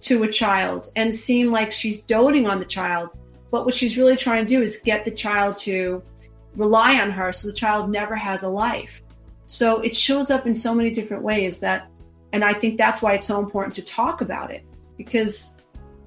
to 0.00 0.24
a 0.24 0.28
child 0.28 0.90
and 0.96 1.14
seem 1.14 1.50
like 1.50 1.72
she's 1.72 2.02
doting 2.02 2.46
on 2.46 2.58
the 2.58 2.64
child, 2.64 3.10
but 3.50 3.64
what 3.64 3.74
she's 3.74 3.96
really 3.96 4.16
trying 4.16 4.44
to 4.44 4.48
do 4.48 4.62
is 4.62 4.78
get 4.78 5.04
the 5.04 5.10
child 5.10 5.56
to 5.56 6.02
rely 6.54 7.00
on 7.00 7.10
her, 7.10 7.32
so 7.32 7.48
the 7.48 7.54
child 7.54 7.90
never 7.90 8.14
has 8.14 8.42
a 8.42 8.48
life. 8.48 9.02
So 9.46 9.80
it 9.80 9.94
shows 9.94 10.30
up 10.30 10.46
in 10.46 10.54
so 10.54 10.74
many 10.74 10.90
different 10.90 11.22
ways 11.22 11.60
that, 11.60 11.88
and 12.32 12.44
I 12.44 12.52
think 12.52 12.76
that's 12.76 13.00
why 13.00 13.14
it's 13.14 13.26
so 13.26 13.38
important 13.38 13.74
to 13.76 13.82
talk 13.82 14.20
about 14.20 14.50
it. 14.50 14.64
Because 14.96 15.54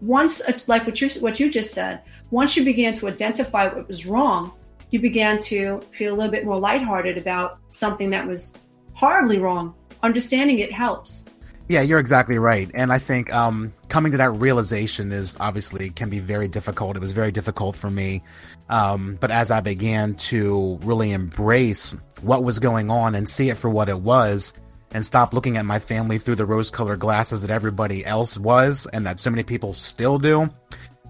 once 0.02 0.42
like 0.68 0.86
what 0.86 1.02
you 1.02 1.10
what 1.20 1.42
you 1.42 1.52
just 1.52 1.74
said 1.74 2.02
once 2.32 2.56
you 2.56 2.64
began 2.64 2.94
to 2.94 3.06
identify 3.06 3.68
what 3.68 3.86
was 3.86 4.06
wrong 4.06 4.50
you 4.92 5.00
began 5.00 5.40
to 5.40 5.80
feel 5.92 6.14
a 6.14 6.16
little 6.16 6.32
bit 6.32 6.46
more 6.46 6.58
lighthearted 6.58 7.18
about 7.18 7.60
something 7.70 8.10
that 8.10 8.26
was 8.26 8.54
horribly 8.94 9.38
wrong. 9.38 9.76
Understanding 10.02 10.60
it 10.60 10.72
helps 10.72 11.26
Yeah, 11.70 11.82
you're 11.82 12.00
exactly 12.00 12.40
right. 12.40 12.70
And 12.74 12.92
I 12.92 12.98
think 12.98 13.32
um, 13.32 13.72
coming 13.90 14.12
to 14.14 14.18
that 14.18 14.32
realization 14.32 15.12
is 15.12 15.38
obviously 15.40 15.92
can 15.92 16.10
be 16.10 16.18
very 16.18 16.48
difficult. 16.48 16.98
It 16.98 17.00
was 17.00 17.12
very 17.12 17.32
difficult 17.32 17.76
for 17.76 17.92
me. 17.92 18.24
Um, 18.70 19.20
but 19.22 19.30
as 19.30 19.52
I 19.52 19.62
began 19.62 20.16
to 20.16 20.80
really 20.82 21.12
embrace 21.12 21.96
what 22.22 22.44
was 22.44 22.58
going 22.58 22.90
on 22.90 23.14
and 23.14 23.30
see 23.30 23.50
it 23.50 23.58
for 23.58 23.70
what 23.70 23.88
it 23.88 24.00
was, 24.00 24.54
and 24.92 25.06
stop 25.06 25.36
looking 25.36 25.58
at 25.58 25.66
my 25.66 25.78
family 25.78 26.18
through 26.18 26.36
the 26.36 26.48
rose 26.48 26.72
colored 26.72 27.00
glasses 27.00 27.44
that 27.44 27.52
everybody 27.52 28.04
else 28.04 28.40
was 28.40 28.88
and 28.92 29.06
that 29.06 29.20
so 29.20 29.30
many 29.30 29.44
people 29.44 29.76
still 29.76 30.18
do, 30.18 30.50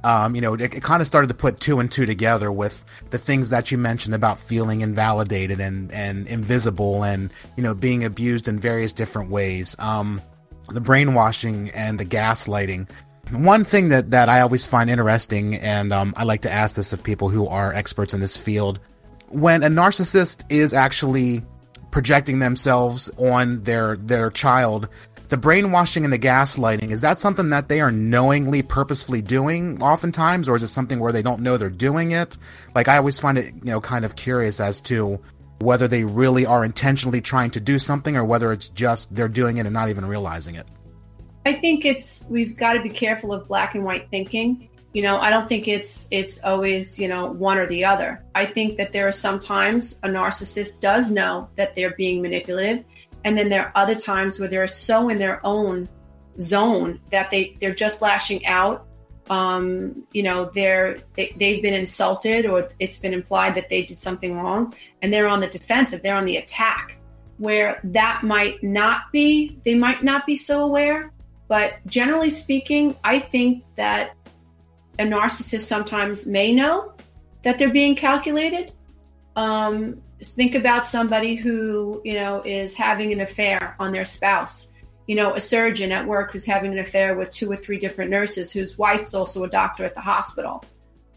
um, 0.04 0.36
you 0.36 0.42
know, 0.42 0.54
it, 0.54 0.62
it 0.62 0.84
kind 0.84 1.02
of 1.02 1.08
started 1.08 1.28
to 1.28 1.34
put 1.34 1.60
two 1.60 1.80
and 1.80 1.92
two 1.92 2.06
together 2.06 2.52
with 2.52 2.84
the 3.10 3.18
things 3.18 3.50
that 3.50 3.72
you 3.72 3.78
mentioned 3.78 4.16
about 4.16 4.38
feeling 4.38 4.82
invalidated 4.82 5.60
and, 5.60 5.92
and 5.92 6.28
invisible 6.28 7.04
and, 7.04 7.32
you 7.58 7.64
know, 7.64 7.74
being 7.74 8.04
abused 8.04 8.48
in 8.48 8.60
various 8.60 8.94
different 8.94 9.30
ways. 9.30 9.76
Um, 9.80 10.22
the 10.74 10.82
brainwashing 10.82 11.70
and 11.72 12.00
the 12.00 12.06
gaslighting. 12.06 12.90
One 13.32 13.64
thing 13.64 13.90
that, 13.90 14.12
that 14.12 14.28
I 14.28 14.42
always 14.42 14.66
find 14.66 14.90
interesting, 14.90 15.56
and 15.56 15.94
um, 15.94 16.14
I 16.18 16.24
like 16.24 16.42
to 16.42 16.52
ask 16.52 16.76
this 16.76 16.94
of 16.94 17.04
people 17.04 17.30
who 17.30 17.48
are 17.48 17.74
experts 17.74 18.14
in 18.14 18.22
this 18.22 18.36
field, 18.36 18.80
when 19.28 19.62
a 19.62 19.68
narcissist 19.68 20.44
is 20.50 20.74
actually 20.74 21.44
projecting 21.92 22.40
themselves 22.40 23.12
on 23.18 23.64
their 23.64 23.98
their 23.98 24.30
child, 24.32 24.88
the 25.30 25.38
brainwashing 25.38 26.04
and 26.04 26.12
the 26.12 26.20
gaslighting 26.20 26.90
is 26.90 27.02
that 27.02 27.20
something 27.20 27.50
that 27.52 27.70
they 27.70 27.82
are 27.82 27.92
knowingly, 27.92 28.64
purposefully 28.64 29.22
doing, 29.22 29.82
oftentimes, 29.82 30.50
or 30.50 30.56
is 30.56 30.64
it 30.64 30.68
something 30.68 31.00
where 31.00 31.12
they 31.12 31.22
don't 31.22 31.42
know 31.42 31.56
they're 31.56 31.70
doing 31.70 32.12
it? 32.12 32.36
Like 32.74 32.88
I 32.88 32.98
always 32.98 33.20
find 33.20 33.38
it, 33.38 33.54
you 33.54 33.72
know, 33.72 33.80
kind 33.80 34.06
of 34.06 34.16
curious 34.16 34.60
as 34.60 34.82
to 34.82 35.20
whether 35.60 35.88
they 35.88 36.04
really 36.04 36.46
are 36.46 36.64
intentionally 36.64 37.22
trying 37.22 37.52
to 37.52 37.60
do 37.60 37.80
something 37.80 38.16
or 38.16 38.24
whether 38.24 38.52
it's 38.52 38.70
just 38.70 39.14
they're 39.16 39.28
doing 39.28 39.58
it 39.58 39.66
and 39.66 39.74
not 39.74 39.90
even 39.90 40.06
realizing 40.06 40.56
it. 40.56 40.68
I 41.46 41.54
think 41.54 41.86
it's 41.86 42.26
we've 42.30 42.56
got 42.56 42.74
to 42.74 42.82
be 42.82 42.90
careful 42.90 43.34
of 43.34 43.48
black 43.48 43.76
and 43.76 43.84
white 43.84 44.10
thinking. 44.10 44.70
You 44.94 45.04
know, 45.04 45.20
I 45.20 45.30
don't 45.30 45.48
think 45.48 45.68
it's 45.68 46.08
it's 46.12 46.44
always, 46.44 46.98
you 46.98 47.08
know, 47.08 47.32
one 47.32 47.58
or 47.58 47.68
the 47.68 47.86
other. 47.86 48.24
I 48.36 48.46
think 48.46 48.78
that 48.78 48.92
there 48.92 49.08
are 49.08 49.12
sometimes 49.12 50.00
a 50.04 50.08
narcissist 50.08 50.82
does 50.82 51.12
know 51.12 51.50
that 51.58 51.76
they're 51.76 51.96
being 51.96 52.22
manipulative 52.22 52.84
and 53.26 53.38
then 53.38 53.50
there 53.50 53.68
are 53.68 53.72
other 53.76 53.96
times 53.96 54.40
where 54.40 54.50
they're 54.50 54.68
so 54.68 55.10
in 55.10 55.18
their 55.18 55.46
own 55.46 55.90
zone 56.40 57.00
that 57.12 57.30
they 57.32 57.58
they're 57.60 57.76
just 57.76 58.02
lashing 58.02 58.46
out 58.46 58.88
um, 59.30 60.08
you 60.12 60.24
know, 60.24 60.46
they're 60.46 60.98
they, 61.16 61.36
they've 61.38 61.62
been 61.62 61.74
insulted 61.74 62.46
or 62.46 62.70
it's 62.80 62.98
been 62.98 63.14
implied 63.14 63.56
that 63.56 63.70
they 63.70 63.84
did 63.84 63.98
something 63.98 64.36
wrong, 64.36 64.74
and 65.02 65.14
they're 65.14 65.28
on 65.28 65.40
the 65.40 65.48
defensive. 65.48 66.02
They're 66.02 66.16
on 66.16 66.26
the 66.26 66.38
attack, 66.38 66.98
where 67.38 67.80
that 67.84 68.24
might 68.24 68.62
not 68.64 69.12
be. 69.12 69.60
They 69.66 69.76
might 69.76 70.04
not 70.04 70.26
be 70.26 70.36
so 70.36 70.64
aware, 70.64 71.12
but 71.48 71.74
generally 71.86 72.32
speaking, 72.32 72.96
I 73.04 73.20
think 73.20 73.64
that 73.76 74.16
a 74.98 75.04
narcissist 75.04 75.62
sometimes 75.62 76.26
may 76.26 76.54
know 76.54 76.94
that 77.44 77.60
they're 77.60 77.70
being 77.70 77.96
calculated. 77.96 78.74
Um, 79.36 80.02
think 80.22 80.56
about 80.56 80.86
somebody 80.86 81.36
who 81.36 82.02
you 82.04 82.16
know 82.16 82.42
is 82.42 82.76
having 82.76 83.14
an 83.14 83.22
affair 83.22 83.76
on 83.80 83.92
their 83.92 84.06
spouse 84.06 84.72
you 85.10 85.16
know, 85.16 85.34
a 85.34 85.40
surgeon 85.40 85.92
at 85.92 86.06
work 86.06 86.32
who's 86.32 86.46
having 86.46 86.72
an 86.72 86.78
affair 86.78 87.16
with 87.16 87.32
two 87.32 87.52
or 87.52 87.58
three 87.58 87.80
different 87.80 88.12
nurses 88.12 88.52
whose 88.52 88.78
wife's 88.78 89.16
also 89.16 89.44
a 89.44 89.50
doctor 89.50 89.84
at 89.84 89.96
the 89.96 90.02
hospital. 90.02 90.64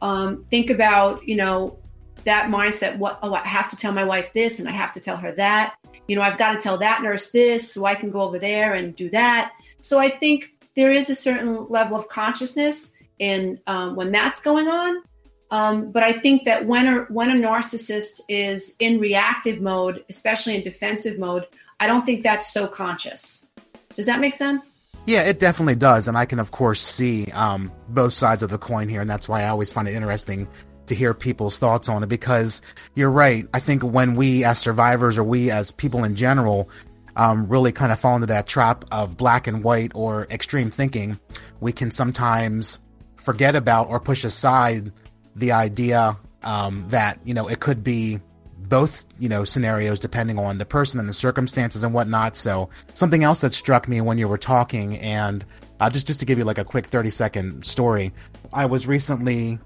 Um, 0.00 0.46
think 0.50 0.70
about, 0.70 1.28
you 1.28 1.36
know, 1.36 1.78
that 2.24 2.46
mindset. 2.50 2.96
What, 2.96 3.18
oh, 3.22 3.34
I 3.34 3.46
have 3.46 3.68
to 3.68 3.76
tell 3.76 3.92
my 3.92 4.04
wife 4.04 4.32
this 4.32 4.60
and 4.60 4.66
I 4.66 4.72
have 4.72 4.92
to 4.92 5.00
tell 5.00 5.18
her 5.18 5.32
that. 5.32 5.74
You 6.08 6.16
know, 6.16 6.22
I've 6.22 6.38
got 6.38 6.52
to 6.52 6.58
tell 6.58 6.78
that 6.78 7.02
nurse 7.02 7.32
this 7.32 7.70
so 7.70 7.84
I 7.84 7.94
can 7.94 8.10
go 8.10 8.22
over 8.22 8.38
there 8.38 8.72
and 8.72 8.96
do 8.96 9.10
that. 9.10 9.52
So 9.80 9.98
I 9.98 10.08
think 10.08 10.54
there 10.74 10.90
is 10.90 11.10
a 11.10 11.14
certain 11.14 11.66
level 11.68 11.98
of 11.98 12.08
consciousness 12.08 12.94
in 13.18 13.60
um, 13.66 13.94
when 13.94 14.10
that's 14.10 14.40
going 14.40 14.68
on. 14.68 15.02
Um, 15.50 15.92
but 15.92 16.02
I 16.02 16.14
think 16.14 16.44
that 16.44 16.64
when 16.64 16.86
a, 16.86 17.00
when 17.12 17.28
a 17.28 17.34
narcissist 17.34 18.22
is 18.30 18.74
in 18.78 19.00
reactive 19.00 19.60
mode, 19.60 20.02
especially 20.08 20.56
in 20.56 20.62
defensive 20.62 21.18
mode, 21.18 21.46
I 21.78 21.86
don't 21.86 22.06
think 22.06 22.22
that's 22.22 22.54
so 22.54 22.66
conscious. 22.66 23.46
Does 23.94 24.06
that 24.06 24.20
make 24.20 24.34
sense? 24.34 24.76
Yeah, 25.04 25.22
it 25.22 25.40
definitely 25.40 25.74
does, 25.74 26.06
and 26.06 26.16
I 26.16 26.26
can 26.26 26.38
of 26.38 26.52
course 26.52 26.80
see 26.80 27.26
um, 27.32 27.72
both 27.88 28.12
sides 28.12 28.42
of 28.42 28.50
the 28.50 28.58
coin 28.58 28.88
here, 28.88 29.00
and 29.00 29.10
that's 29.10 29.28
why 29.28 29.42
I 29.42 29.48
always 29.48 29.72
find 29.72 29.88
it 29.88 29.94
interesting 29.94 30.48
to 30.86 30.94
hear 30.94 31.12
people's 31.14 31.58
thoughts 31.58 31.88
on 31.88 32.02
it. 32.02 32.08
Because 32.08 32.62
you're 32.94 33.10
right, 33.10 33.46
I 33.52 33.58
think 33.58 33.82
when 33.82 34.14
we 34.14 34.44
as 34.44 34.58
survivors 34.58 35.18
or 35.18 35.24
we 35.24 35.50
as 35.50 35.72
people 35.72 36.04
in 36.04 36.14
general 36.14 36.68
um, 37.16 37.48
really 37.48 37.72
kind 37.72 37.90
of 37.90 37.98
fall 37.98 38.14
into 38.14 38.28
that 38.28 38.46
trap 38.46 38.84
of 38.92 39.16
black 39.16 39.46
and 39.46 39.64
white 39.64 39.92
or 39.94 40.26
extreme 40.30 40.70
thinking, 40.70 41.18
we 41.60 41.72
can 41.72 41.90
sometimes 41.90 42.78
forget 43.16 43.56
about 43.56 43.88
or 43.88 43.98
push 44.00 44.24
aside 44.24 44.92
the 45.34 45.52
idea 45.52 46.16
um, 46.44 46.86
that 46.88 47.18
you 47.24 47.34
know 47.34 47.48
it 47.48 47.58
could 47.58 47.82
be 47.82 48.20
both 48.68 49.06
you 49.18 49.28
know 49.28 49.44
scenarios 49.44 49.98
depending 49.98 50.38
on 50.38 50.58
the 50.58 50.64
person 50.64 51.00
and 51.00 51.08
the 51.08 51.12
circumstances 51.12 51.82
and 51.82 51.94
whatnot. 51.94 52.36
So 52.36 52.68
something 52.94 53.24
else 53.24 53.40
that 53.42 53.54
struck 53.54 53.88
me 53.88 54.00
when 54.00 54.18
you 54.18 54.28
were 54.28 54.38
talking, 54.38 54.98
and 54.98 55.44
uh, 55.80 55.90
just 55.90 56.06
just 56.06 56.20
to 56.20 56.26
give 56.26 56.38
you 56.38 56.44
like 56.44 56.58
a 56.58 56.64
quick 56.64 56.86
thirty 56.86 57.10
second 57.10 57.64
story, 57.64 58.12
I 58.52 58.66
was 58.66 58.86
recently 58.86 59.58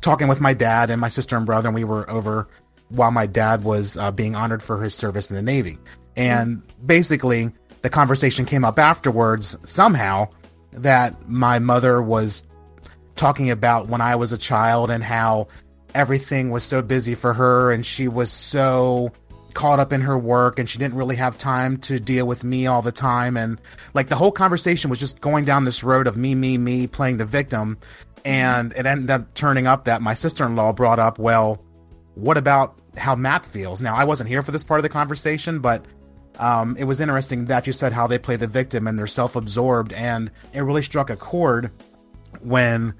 talking 0.00 0.28
with 0.28 0.40
my 0.40 0.54
dad 0.54 0.90
and 0.90 1.00
my 1.00 1.08
sister 1.08 1.36
and 1.36 1.46
brother, 1.46 1.68
and 1.68 1.74
we 1.74 1.84
were 1.84 2.08
over 2.10 2.48
while 2.88 3.10
my 3.10 3.26
dad 3.26 3.64
was 3.64 3.96
uh, 3.96 4.10
being 4.12 4.34
honored 4.34 4.62
for 4.62 4.82
his 4.82 4.94
service 4.94 5.30
in 5.30 5.36
the 5.36 5.42
Navy, 5.42 5.78
and 6.16 6.62
basically 6.84 7.52
the 7.82 7.90
conversation 7.90 8.44
came 8.44 8.64
up 8.64 8.78
afterwards 8.78 9.56
somehow 9.64 10.28
that 10.72 11.28
my 11.28 11.58
mother 11.58 12.02
was 12.02 12.44
talking 13.16 13.50
about 13.50 13.88
when 13.88 14.00
I 14.00 14.16
was 14.16 14.32
a 14.32 14.38
child 14.38 14.90
and 14.90 15.02
how 15.02 15.48
everything 15.94 16.50
was 16.50 16.64
so 16.64 16.82
busy 16.82 17.14
for 17.14 17.32
her 17.32 17.72
and 17.72 17.84
she 17.84 18.08
was 18.08 18.30
so 18.30 19.12
caught 19.54 19.78
up 19.78 19.92
in 19.92 20.00
her 20.00 20.18
work 20.18 20.58
and 20.58 20.68
she 20.68 20.78
didn't 20.78 20.96
really 20.96 21.16
have 21.16 21.38
time 21.38 21.76
to 21.76 22.00
deal 22.00 22.26
with 22.26 22.42
me 22.42 22.66
all 22.66 22.82
the 22.82 22.92
time. 22.92 23.36
And 23.36 23.60
like 23.94 24.08
the 24.08 24.16
whole 24.16 24.32
conversation 24.32 24.90
was 24.90 24.98
just 24.98 25.20
going 25.20 25.44
down 25.44 25.64
this 25.64 25.84
road 25.84 26.06
of 26.06 26.16
me 26.16 26.34
me 26.34 26.58
me 26.58 26.86
playing 26.86 27.18
the 27.18 27.24
victim. 27.24 27.78
And 28.24 28.72
it 28.72 28.86
ended 28.86 29.10
up 29.10 29.32
turning 29.34 29.66
up 29.66 29.84
that 29.84 30.02
my 30.02 30.14
sister-in-law 30.14 30.72
brought 30.72 30.98
up 30.98 31.18
well 31.18 31.62
what 32.14 32.36
about 32.36 32.78
how 32.96 33.14
matt 33.14 33.46
feels? 33.46 33.80
Now 33.80 33.94
i 33.94 34.04
wasn't 34.04 34.28
here 34.28 34.42
for 34.42 34.52
this 34.52 34.64
part 34.64 34.78
of 34.78 34.82
the 34.82 34.88
conversation 34.88 35.60
but 35.60 35.84
um, 36.38 36.76
it 36.76 36.84
was 36.84 37.00
interesting 37.00 37.46
that 37.46 37.66
you 37.66 37.72
said 37.72 37.92
how 37.92 38.06
they 38.06 38.18
play 38.18 38.36
the 38.36 38.46
victim 38.46 38.86
and 38.86 38.98
they're 38.98 39.06
self-absorbed. 39.06 39.92
And 39.92 40.30
it 40.52 40.60
really 40.62 40.82
struck 40.82 41.10
a 41.10 41.16
chord 41.16 41.70
when 42.40 42.94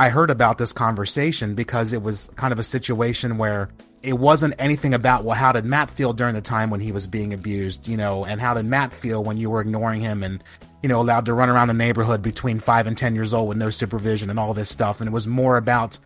I 0.00 0.10
heard 0.10 0.30
about 0.30 0.58
this 0.58 0.72
conversation 0.72 1.56
because 1.56 1.92
it 1.92 2.02
was 2.02 2.30
kind 2.36 2.52
of 2.52 2.60
a 2.60 2.64
situation 2.64 3.36
where 3.36 3.68
it 4.02 4.12
wasn't 4.12 4.54
anything 4.58 4.94
about 4.94 5.24
well 5.24 5.34
how 5.34 5.50
did 5.50 5.64
Matt 5.64 5.90
feel 5.90 6.12
during 6.12 6.36
the 6.36 6.40
time 6.40 6.70
when 6.70 6.78
he 6.78 6.92
was 6.92 7.08
being 7.08 7.34
abused, 7.34 7.88
you 7.88 7.96
know, 7.96 8.24
and 8.24 8.40
how 8.40 8.54
did 8.54 8.64
Matt 8.64 8.92
feel 8.92 9.24
when 9.24 9.38
you 9.38 9.50
were 9.50 9.60
ignoring 9.60 10.00
him 10.00 10.22
and 10.22 10.42
you 10.84 10.88
know 10.88 11.00
allowed 11.00 11.26
to 11.26 11.34
run 11.34 11.48
around 11.48 11.66
the 11.66 11.74
neighborhood 11.74 12.22
between 12.22 12.60
5 12.60 12.86
and 12.86 12.96
10 12.96 13.16
years 13.16 13.34
old 13.34 13.48
with 13.48 13.58
no 13.58 13.70
supervision 13.70 14.30
and 14.30 14.38
all 14.38 14.54
this 14.54 14.70
stuff. 14.70 15.00
And 15.00 15.08
it 15.08 15.12
was 15.12 15.26
more 15.26 15.56
about 15.56 15.98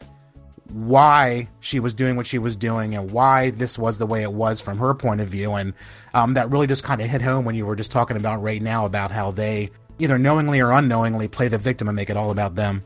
why 0.71 1.49
she 1.61 1.79
was 1.79 1.93
doing 1.93 2.17
what 2.17 2.27
she 2.27 2.39
was 2.39 2.57
doing 2.57 2.95
and 2.95 3.11
why 3.11 3.51
this 3.51 3.79
was 3.79 3.99
the 3.99 4.07
way 4.07 4.23
it 4.23 4.33
was 4.33 4.63
from 4.63 4.79
her 4.79 4.95
point 4.95 5.21
of 5.21 5.29
view. 5.29 5.53
And 5.53 5.75
um, 6.15 6.33
that 6.33 6.51
really 6.51 6.67
just 6.67 6.83
kind 6.83 7.03
of 7.03 7.11
hit 7.11 7.21
home 7.21 7.45
when 7.45 7.55
you 7.55 7.67
were 7.67 7.77
just 7.77 7.93
talking 7.93 8.17
about 8.17 8.43
right 8.43 8.63
now 8.63 8.87
about 8.87 9.11
how 9.11 9.33
they 9.33 9.71
either 9.99 10.17
knowingly 10.17 10.61
or 10.61 10.73
unknowingly 10.73 11.29
play 11.29 11.49
the 11.49 11.59
victim 11.59 11.89
and 11.89 11.97
make 11.97 12.09
it 12.09 12.17
all 12.17 12.31
about 12.31 12.55
them 12.55 12.83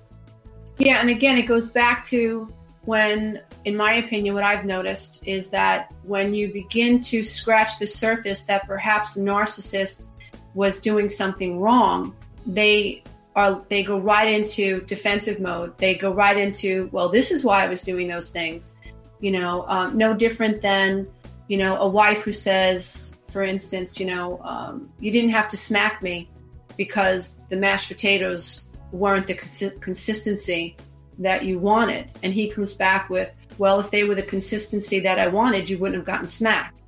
yeah, 0.78 1.00
and 1.00 1.10
again, 1.10 1.38
it 1.38 1.42
goes 1.42 1.70
back 1.70 2.04
to 2.06 2.52
when, 2.82 3.40
in 3.64 3.76
my 3.76 3.94
opinion, 3.94 4.34
what 4.34 4.44
I've 4.44 4.64
noticed 4.64 5.26
is 5.26 5.50
that 5.50 5.92
when 6.04 6.34
you 6.34 6.52
begin 6.52 7.00
to 7.02 7.22
scratch 7.24 7.78
the 7.78 7.86
surface 7.86 8.44
that 8.44 8.66
perhaps 8.66 9.14
the 9.14 9.22
narcissist 9.22 10.06
was 10.54 10.80
doing 10.80 11.10
something 11.10 11.60
wrong, 11.60 12.14
they 12.46 13.02
are 13.34 13.62
they 13.68 13.82
go 13.82 13.98
right 13.98 14.32
into 14.32 14.80
defensive 14.82 15.40
mode. 15.40 15.76
They 15.78 15.96
go 15.96 16.12
right 16.12 16.36
into, 16.36 16.88
well, 16.92 17.10
this 17.10 17.30
is 17.30 17.44
why 17.44 17.64
I 17.64 17.68
was 17.68 17.82
doing 17.82 18.08
those 18.08 18.30
things. 18.30 18.74
You 19.20 19.32
know, 19.32 19.64
um, 19.68 19.96
no 19.96 20.14
different 20.14 20.62
than 20.62 21.08
you 21.48 21.58
know 21.58 21.76
a 21.76 21.88
wife 21.88 22.22
who 22.22 22.32
says, 22.32 23.18
for 23.30 23.42
instance, 23.42 23.98
you 23.98 24.06
know, 24.06 24.40
um, 24.42 24.90
you 25.00 25.10
didn't 25.10 25.30
have 25.30 25.48
to 25.48 25.56
smack 25.56 26.02
me 26.02 26.30
because 26.76 27.40
the 27.48 27.56
mashed 27.56 27.88
potatoes 27.88 28.65
weren't 28.92 29.26
the 29.26 29.34
cons- 29.34 29.74
consistency 29.80 30.76
that 31.18 31.44
you 31.44 31.58
wanted. 31.58 32.10
And 32.22 32.32
he 32.32 32.50
comes 32.50 32.72
back 32.72 33.08
with, 33.10 33.30
well, 33.58 33.80
if 33.80 33.90
they 33.90 34.04
were 34.04 34.14
the 34.14 34.22
consistency 34.22 35.00
that 35.00 35.18
I 35.18 35.28
wanted, 35.28 35.68
you 35.68 35.78
wouldn't 35.78 35.96
have 35.96 36.06
gotten 36.06 36.26
smacked. 36.26 36.80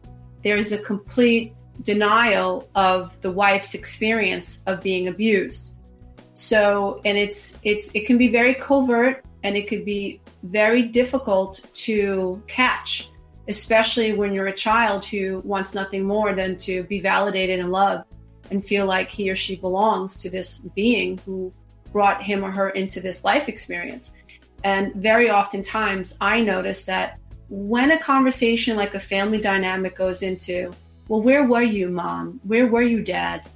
There 0.45 0.57
is 0.57 0.73
a 0.73 0.79
complete 0.79 1.55
denial 1.83 2.69
of 2.75 3.19
the 3.21 3.31
wife's 3.31 3.75
experience 3.75 4.63
of 4.67 4.83
being 4.83 5.09
abused. 5.09 5.73
So, 6.35 7.01
and 7.05 7.19
it's 7.19 7.59
it's 7.65 7.91
it 7.95 8.07
can 8.07 8.17
be 8.19 8.29
very 8.29 8.55
covert 8.55 9.25
and 9.43 9.57
it 9.57 9.69
could 9.69 9.85
be 9.85 10.21
very 10.45 10.83
difficult 10.83 11.61
to 11.73 12.43
catch, 12.47 13.11
especially 13.49 14.13
when 14.13 14.33
you're 14.33 14.47
a 14.47 14.55
child 14.55 15.05
who 15.05 15.41
wants 15.45 15.75
nothing 15.75 16.05
more 16.05 16.35
than 16.35 16.57
to 16.59 16.85
be 16.85 17.01
validated 17.01 17.59
and 17.59 17.71
loved 17.71 18.05
and 18.51 18.65
feel 18.65 18.87
like 18.87 19.09
he 19.09 19.31
or 19.31 19.37
she 19.37 19.57
belongs 19.57 20.21
to 20.23 20.31
this 20.31 20.59
being 20.59 21.19
who 21.27 21.53
brought 21.93 22.23
him 22.23 22.45
or 22.45 22.51
her 22.51 22.71
into 22.71 23.01
this 23.01 23.25
life 23.25 23.49
experience. 23.49 24.13
And 24.65 24.95
very 24.95 25.31
oftentimes, 25.31 26.17
I 26.21 26.41
notice 26.41 26.85
that 26.87 27.19
when 27.49 27.93
a 27.93 27.99
conversation 27.99 28.77
like 28.77 28.95
a 28.95 29.01
family 29.01 29.41
dynamic 29.41 29.97
goes 29.97 30.23
into, 30.23 30.73
well, 31.09 31.23
where 31.23 31.45
were 31.45 31.63
you, 31.63 31.89
mom? 31.89 32.41
Where 32.45 32.67
were 32.67 32.83
you, 32.83 33.03
dad? 33.03 33.49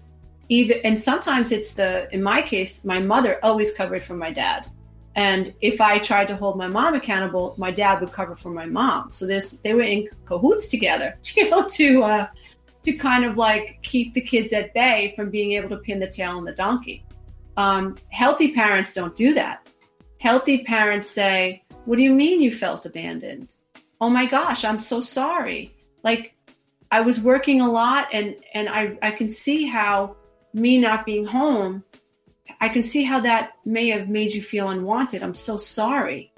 Either, 0.48 0.76
and 0.84 0.98
sometimes 0.98 1.52
it's 1.52 1.74
the, 1.74 2.08
in 2.12 2.22
my 2.22 2.42
case, 2.42 2.84
my 2.84 2.98
mother 2.98 3.38
always 3.42 3.74
covered 3.74 4.02
for 4.02 4.14
my 4.14 4.32
dad. 4.32 4.66
And 5.14 5.52
if 5.60 5.80
I 5.80 5.98
tried 5.98 6.28
to 6.28 6.36
hold 6.36 6.56
my 6.56 6.68
mom 6.68 6.94
accountable, 6.94 7.54
my 7.58 7.70
dad 7.70 8.00
would 8.00 8.12
cover 8.12 8.34
for 8.34 8.50
my 8.50 8.64
mom. 8.64 9.12
So 9.12 9.26
this, 9.26 9.52
they 9.62 9.74
were 9.74 9.82
in 9.82 10.08
cahoots 10.24 10.68
together, 10.68 11.18
you 11.36 11.50
know, 11.50 11.68
to 11.68 12.02
uh, 12.02 12.26
to 12.82 12.92
kind 12.92 13.24
of 13.24 13.36
like 13.36 13.78
keep 13.82 14.14
the 14.14 14.20
kids 14.20 14.52
at 14.52 14.74
bay 14.74 15.12
from 15.14 15.30
being 15.30 15.52
able 15.52 15.68
to 15.68 15.76
pin 15.76 16.00
the 16.00 16.08
tail 16.08 16.36
on 16.36 16.44
the 16.44 16.52
donkey. 16.52 17.04
Um, 17.56 17.97
healthy 18.11 18.52
parents 18.52 18.92
don't 18.92 19.14
do 19.14 19.35
that. 19.35 19.68
Healthy 20.18 20.64
parents 20.64 21.09
say, 21.09 21.62
"What 21.85 21.97
do 21.97 22.02
you 22.02 22.12
mean 22.12 22.40
you 22.40 22.52
felt 22.52 22.87
abandoned? 22.87 23.54
Oh 24.00 24.11
my 24.11 24.26
gosh, 24.26 24.64
I'm 24.64 24.80
so 24.80 25.00
sorry. 25.00 25.75
Like 26.02 26.35
I 26.90 27.00
was 27.00 27.21
working 27.21 27.61
a 27.61 27.71
lot, 27.71 28.09
and 28.12 28.37
and 28.54 28.68
I 28.68 28.99
I 29.02 29.11
can 29.11 29.28
see 29.28 29.66
how 29.66 30.16
me 30.54 30.78
not 30.78 31.06
being 31.06 31.26
home." 31.26 31.85
I 32.61 32.68
can 32.68 32.85
see 32.85 33.02
how 33.02 33.18
that 33.21 33.54
may 33.64 33.88
have 33.88 34.09
made 34.09 34.32
you 34.32 34.40
feel 34.40 34.68
unwanted. 34.68 35.25
I'm 35.25 35.35
so 35.35 35.56
sorry. 35.56 36.32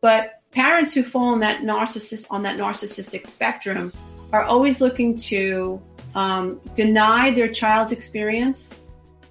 But 0.00 0.40
parents 0.50 0.94
who 0.94 1.02
fall 1.02 1.34
on 1.34 1.40
that 1.40 1.60
narcissist 1.60 2.26
on 2.30 2.42
that 2.44 2.56
narcissistic 2.58 3.26
spectrum 3.26 3.92
are 4.32 4.42
always 4.42 4.80
looking 4.80 5.14
to 5.16 5.78
um, 6.14 6.58
deny 6.74 7.30
their 7.30 7.48
child's 7.48 7.92
experience, 7.92 8.84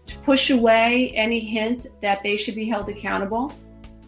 to 0.05 0.17
push 0.19 0.49
away 0.49 1.11
any 1.15 1.39
hint 1.39 1.87
that 2.01 2.21
they 2.23 2.37
should 2.37 2.55
be 2.55 2.67
held 2.67 2.89
accountable. 2.89 3.53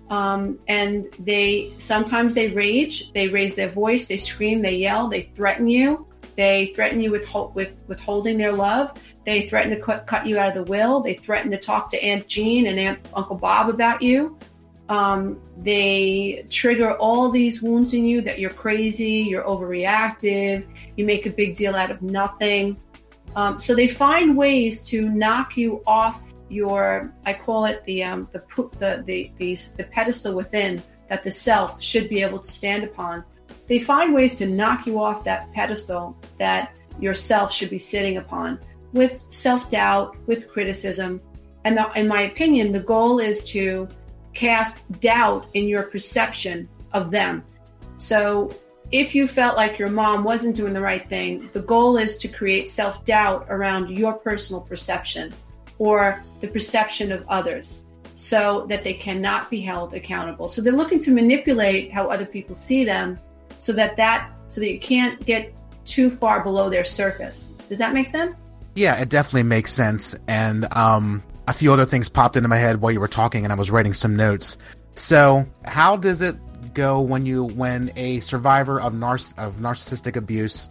Um, 0.10 0.60
and 0.68 1.08
they 1.20 1.74
sometimes 1.78 2.34
they 2.34 2.50
rage, 2.50 3.12
they 3.12 3.28
raise 3.28 3.56
their 3.56 3.70
voice, 3.70 4.08
they 4.08 4.18
scream, 4.18 4.62
they 4.62 4.76
yell, 4.76 5.10
they 5.10 5.24
threaten 5.36 5.68
you, 5.68 6.08
they 6.38 6.72
threaten 6.76 7.02
you 7.02 7.12
with 7.12 7.28
with 7.54 7.76
withholding 7.88 8.38
their 8.38 8.54
love. 8.54 8.94
They 9.26 9.48
threaten 9.48 9.72
to 9.72 9.82
cut, 9.82 10.08
cut 10.08 10.26
you 10.26 10.38
out 10.40 10.56
of 10.56 10.66
the 10.66 10.72
will. 10.72 11.02
They 11.02 11.16
threaten 11.16 11.52
to 11.52 11.58
talk 11.58 11.90
to 11.90 12.02
Aunt 12.02 12.28
Jean 12.28 12.68
and 12.68 12.80
Aunt 12.80 13.00
Uncle 13.14 13.36
Bob 13.36 13.70
about 13.70 14.02
you. 14.02 14.38
Um, 14.88 15.42
they 15.58 16.46
trigger 16.50 16.96
all 16.96 17.30
these 17.30 17.62
wounds 17.62 17.94
in 17.94 18.06
you 18.06 18.22
that 18.22 18.40
you're 18.40 18.52
crazy, 18.52 19.26
you're 19.28 19.44
overreactive, 19.44 20.66
you 20.96 21.04
make 21.04 21.26
a 21.26 21.30
big 21.30 21.56
deal 21.56 21.76
out 21.76 21.92
of 21.92 22.02
nothing. 22.02 22.80
Um, 23.36 23.60
so 23.60 23.76
they 23.76 23.88
find 23.88 24.36
ways 24.36 24.82
to 24.84 25.10
knock 25.10 25.58
you 25.58 25.84
off 25.86 26.34
your, 26.50 27.14
I 27.26 27.34
call 27.34 27.66
it 27.66 27.84
the 27.86 28.04
um, 28.04 28.28
the, 28.32 28.44
the 28.80 29.04
the 29.06 29.32
the 29.38 29.56
the 29.78 29.84
pedestal 29.86 30.34
within 30.34 30.82
that 31.10 31.24
the 31.24 31.32
self 31.32 31.82
should 31.82 32.10
be 32.10 32.22
able 32.22 32.40
to 32.40 32.52
stand 32.52 32.84
upon. 32.84 33.24
They 33.68 33.80
find 33.80 34.14
ways 34.14 34.36
to 34.36 34.46
knock 34.46 34.88
you 34.88 35.00
off 35.00 35.24
that 35.26 35.52
pedestal 35.54 36.18
that 36.40 36.74
yourself 37.00 37.52
should 37.52 37.70
be 37.70 37.80
sitting 37.80 38.18
upon 38.18 38.60
with 38.94 39.22
self 39.30 39.70
doubt, 39.70 40.16
with 40.26 40.48
criticism. 40.48 41.22
And 41.66 41.78
the, 41.78 41.92
in 41.94 42.08
my 42.08 42.22
opinion, 42.24 42.72
the 42.72 42.80
goal 42.80 43.20
is 43.20 43.46
to 43.50 43.88
cast 44.34 44.90
doubt 45.02 45.48
in 45.54 45.68
your 45.68 45.84
perception 45.84 46.70
of 46.94 47.12
them. 47.12 47.44
So 47.98 48.52
if 48.92 49.14
you 49.14 49.28
felt 49.28 49.58
like 49.58 49.78
your 49.78 49.90
mom 49.90 50.24
wasn't 50.24 50.56
doing 50.56 50.74
the 50.74 50.82
right 50.82 51.08
thing, 51.10 51.50
the 51.52 51.62
goal 51.62 51.98
is 51.98 52.18
to 52.18 52.28
create 52.28 52.70
self 52.70 53.04
doubt 53.06 53.46
around 53.50 53.90
your 53.90 54.14
personal 54.14 54.62
perception 54.62 55.34
or 55.78 56.24
the 56.42 56.48
perception 56.48 57.12
of 57.12 57.26
others 57.28 57.86
so 58.16 58.66
that 58.68 58.84
they 58.84 58.94
cannot 58.94 59.50
be 59.50 59.62
held 59.62 59.94
accountable. 59.94 60.50
So 60.50 60.62
they're 60.62 60.74
looking 60.74 61.00
to 61.00 61.12
manipulate 61.12 61.92
how 61.92 62.08
other 62.08 62.26
people 62.26 62.56
see 62.56 62.84
them 62.84 63.20
so 63.58 63.74
that 63.74 63.96
that 63.98 64.32
so 64.48 64.62
that 64.62 64.72
you 64.72 64.80
can't 64.80 65.24
get 65.26 65.54
too 65.86 66.10
far 66.10 66.44
below 66.44 66.70
their 66.70 66.86
surface. 66.86 67.52
Does 67.68 67.78
that 67.80 67.94
make 67.94 68.08
sense? 68.08 68.44
Yeah, 68.76 68.96
it 69.00 69.10
definitely 69.10 69.44
makes 69.44 69.72
sense. 69.72 70.16
And 70.28 70.68
um, 70.74 71.24
a 71.48 71.54
few 71.54 71.74
other 71.74 71.86
things 71.86 72.10
popped 72.10 72.38
into 72.38 72.48
my 72.48 72.58
head 72.58 72.80
while 72.82 72.92
you 72.92 73.00
were 73.00 73.08
talking, 73.08 73.44
and 73.44 73.52
I 73.52 73.56
was 73.56 73.72
writing 73.72 73.94
some 73.94 74.16
notes. 74.16 74.58
So, 74.96 75.46
how 75.66 75.96
does 75.96 76.22
it 76.22 76.36
go 76.78 77.02
when 77.02 77.26
you 77.26 77.44
when 77.44 77.92
a 77.98 78.20
survivor 78.22 78.80
of 78.80 78.94
nar- 78.94 79.16
of 79.38 79.56
narcissistic 79.56 80.16
abuse 80.16 80.70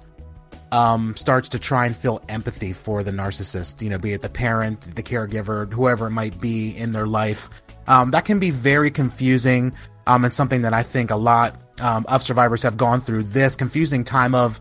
um, 0.72 1.14
starts 1.16 1.50
to 1.50 1.58
try 1.58 1.86
and 1.86 1.96
feel 1.96 2.22
empathy 2.28 2.72
for 2.72 3.02
the 3.02 3.10
narcissist? 3.10 3.82
You 3.82 3.90
know, 3.90 3.98
be 3.98 4.12
it 4.12 4.22
the 4.22 4.30
parent, 4.30 4.94
the 4.94 5.02
caregiver, 5.02 5.70
whoever 5.70 6.06
it 6.06 6.10
might 6.10 6.40
be 6.40 6.70
in 6.76 6.92
their 6.92 7.06
life. 7.06 7.50
Um, 7.88 8.12
that 8.12 8.24
can 8.24 8.38
be 8.38 8.50
very 8.50 8.90
confusing, 8.90 9.74
um, 10.06 10.24
and 10.24 10.32
something 10.32 10.62
that 10.62 10.72
I 10.72 10.82
think 10.82 11.10
a 11.10 11.16
lot 11.16 11.60
um, 11.80 12.06
of 12.08 12.22
survivors 12.22 12.62
have 12.62 12.76
gone 12.76 13.00
through 13.00 13.24
this 13.24 13.56
confusing 13.56 14.04
time 14.04 14.34
of 14.34 14.60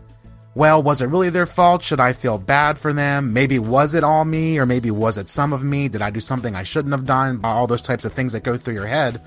well, 0.56 0.82
was 0.82 1.02
it 1.02 1.08
really 1.08 1.28
their 1.28 1.44
fault? 1.44 1.82
Should 1.82 2.00
I 2.00 2.14
feel 2.14 2.38
bad 2.38 2.78
for 2.78 2.94
them? 2.94 3.34
Maybe 3.34 3.58
was 3.58 3.92
it 3.92 4.02
all 4.02 4.24
me, 4.24 4.58
or 4.58 4.64
maybe 4.64 4.90
was 4.90 5.18
it 5.18 5.28
some 5.28 5.52
of 5.52 5.62
me? 5.62 5.88
Did 5.88 6.00
I 6.00 6.08
do 6.08 6.18
something 6.18 6.56
I 6.56 6.62
shouldn't 6.62 6.92
have 6.92 7.04
done? 7.04 7.40
All 7.44 7.66
those 7.66 7.82
types 7.82 8.06
of 8.06 8.14
things 8.14 8.32
that 8.32 8.42
go 8.42 8.56
through 8.56 8.72
your 8.72 8.86
head. 8.86 9.20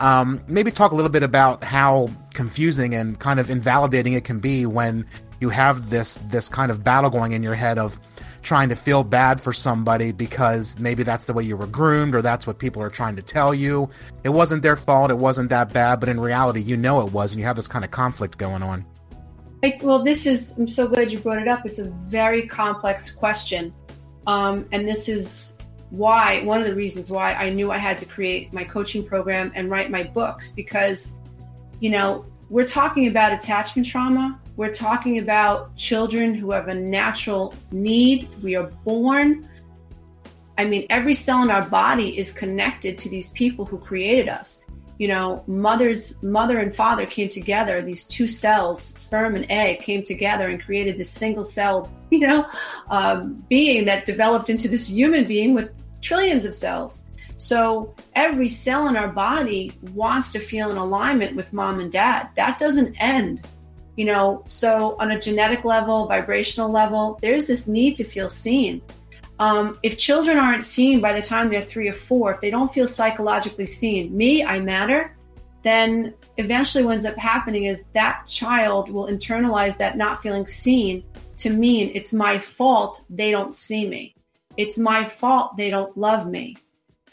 Um, 0.00 0.42
maybe 0.48 0.70
talk 0.70 0.92
a 0.92 0.94
little 0.94 1.10
bit 1.10 1.22
about 1.22 1.62
how 1.62 2.10
confusing 2.34 2.94
and 2.94 3.18
kind 3.18 3.38
of 3.38 3.50
invalidating 3.50 4.14
it 4.14 4.24
can 4.24 4.40
be 4.40 4.66
when 4.66 5.06
you 5.40 5.48
have 5.50 5.90
this 5.90 6.18
this 6.28 6.48
kind 6.48 6.70
of 6.70 6.82
battle 6.84 7.10
going 7.10 7.32
in 7.32 7.42
your 7.42 7.54
head 7.54 7.78
of 7.78 8.00
trying 8.42 8.68
to 8.70 8.76
feel 8.76 9.04
bad 9.04 9.40
for 9.40 9.52
somebody 9.52 10.12
because 10.12 10.78
maybe 10.78 11.02
that's 11.02 11.24
the 11.24 11.32
way 11.32 11.42
you 11.42 11.56
were 11.56 11.66
groomed 11.66 12.14
or 12.14 12.22
that's 12.22 12.46
what 12.46 12.58
people 12.58 12.82
are 12.82 12.90
trying 12.90 13.16
to 13.16 13.22
tell 13.22 13.54
you. 13.54 13.88
It 14.24 14.30
wasn't 14.30 14.62
their 14.62 14.76
fault, 14.76 15.10
it 15.10 15.18
wasn't 15.18 15.50
that 15.50 15.72
bad, 15.72 16.00
but 16.00 16.08
in 16.08 16.18
reality, 16.18 16.60
you 16.60 16.76
know 16.76 17.06
it 17.06 17.12
was, 17.12 17.32
and 17.32 17.40
you 17.40 17.46
have 17.46 17.56
this 17.56 17.68
kind 17.68 17.84
of 17.84 17.90
conflict 17.90 18.38
going 18.38 18.62
on. 18.62 18.84
Well, 19.82 20.02
this 20.02 20.26
is, 20.26 20.56
I'm 20.58 20.68
so 20.68 20.88
glad 20.88 21.12
you 21.12 21.18
brought 21.18 21.38
it 21.38 21.48
up. 21.48 21.66
It's 21.66 21.78
a 21.78 21.90
very 22.06 22.46
complex 22.46 23.10
question. 23.10 23.74
Um, 24.26 24.66
and 24.72 24.88
this 24.88 25.08
is 25.08 25.58
why, 25.90 26.42
one 26.44 26.60
of 26.60 26.66
the 26.66 26.74
reasons 26.74 27.10
why 27.10 27.34
I 27.34 27.50
knew 27.50 27.70
I 27.70 27.78
had 27.78 27.98
to 27.98 28.06
create 28.06 28.52
my 28.52 28.64
coaching 28.64 29.04
program 29.04 29.52
and 29.54 29.70
write 29.70 29.90
my 29.90 30.04
books 30.04 30.52
because, 30.52 31.20
you 31.80 31.90
know, 31.90 32.24
we're 32.48 32.66
talking 32.66 33.08
about 33.08 33.32
attachment 33.32 33.86
trauma. 33.86 34.40
We're 34.56 34.72
talking 34.72 35.18
about 35.18 35.74
children 35.76 36.34
who 36.34 36.50
have 36.50 36.68
a 36.68 36.74
natural 36.74 37.54
need. 37.70 38.28
We 38.42 38.56
are 38.56 38.66
born. 38.84 39.48
I 40.58 40.64
mean, 40.64 40.86
every 40.90 41.14
cell 41.14 41.42
in 41.42 41.50
our 41.50 41.68
body 41.68 42.18
is 42.18 42.32
connected 42.32 42.98
to 42.98 43.08
these 43.08 43.30
people 43.30 43.64
who 43.64 43.78
created 43.78 44.28
us 44.28 44.62
you 45.00 45.08
know, 45.08 45.42
mother's 45.46 46.22
mother 46.22 46.58
and 46.58 46.74
father 46.74 47.06
came 47.06 47.30
together. 47.30 47.80
These 47.80 48.04
two 48.04 48.28
cells, 48.28 48.82
sperm 48.82 49.34
and 49.34 49.46
egg, 49.48 49.80
came 49.80 50.02
together 50.02 50.48
and 50.48 50.62
created 50.62 50.98
this 50.98 51.10
single 51.10 51.46
cell, 51.46 51.90
you 52.10 52.18
know, 52.18 52.46
um, 52.90 53.42
being 53.48 53.86
that 53.86 54.04
developed 54.04 54.50
into 54.50 54.68
this 54.68 54.90
human 54.90 55.24
being 55.24 55.54
with 55.54 55.70
trillions 56.00 56.44
of 56.44 56.54
cells. 56.54 57.04
So 57.36 57.94
every 58.14 58.48
cell 58.48 58.88
in 58.88 58.96
our 58.96 59.08
body 59.08 59.72
wants 59.92 60.30
to 60.32 60.38
feel 60.38 60.70
in 60.70 60.76
alignment 60.76 61.36
with 61.36 61.52
mom 61.52 61.80
and 61.80 61.90
dad. 61.90 62.28
That 62.36 62.58
doesn't 62.58 62.94
end. 63.00 63.46
You 63.96 64.04
know, 64.04 64.42
so 64.46 64.96
on 64.98 65.10
a 65.10 65.20
genetic 65.20 65.64
level, 65.64 66.06
vibrational 66.06 66.70
level, 66.70 67.18
there's 67.22 67.46
this 67.46 67.66
need 67.66 67.96
to 67.96 68.04
feel 68.04 68.28
seen. 68.28 68.82
Um, 69.38 69.78
if 69.82 69.96
children 69.96 70.36
aren't 70.36 70.66
seen 70.66 71.00
by 71.00 71.14
the 71.18 71.26
time 71.26 71.48
they're 71.48 71.62
three 71.62 71.88
or 71.88 71.94
four, 71.94 72.30
if 72.30 72.42
they 72.42 72.50
don't 72.50 72.72
feel 72.72 72.86
psychologically 72.86 73.66
seen, 73.66 74.14
me, 74.14 74.44
I 74.44 74.60
matter, 74.60 75.16
then 75.62 76.14
eventually 76.36 76.84
what 76.84 76.92
ends 76.92 77.06
up 77.06 77.16
happening 77.16 77.64
is 77.64 77.84
that 77.94 78.24
child 78.26 78.90
will 78.90 79.06
internalize 79.06 79.78
that 79.78 79.96
not 79.96 80.22
feeling 80.22 80.46
seen 80.46 81.04
to 81.38 81.48
mean 81.48 81.90
it's 81.94 82.12
my 82.12 82.38
fault 82.38 83.02
they 83.08 83.30
don't 83.30 83.54
see 83.54 83.88
me. 83.88 84.14
It's 84.60 84.76
my 84.76 85.06
fault 85.06 85.56
they 85.56 85.70
don't 85.70 85.96
love 85.96 86.26
me. 86.26 86.58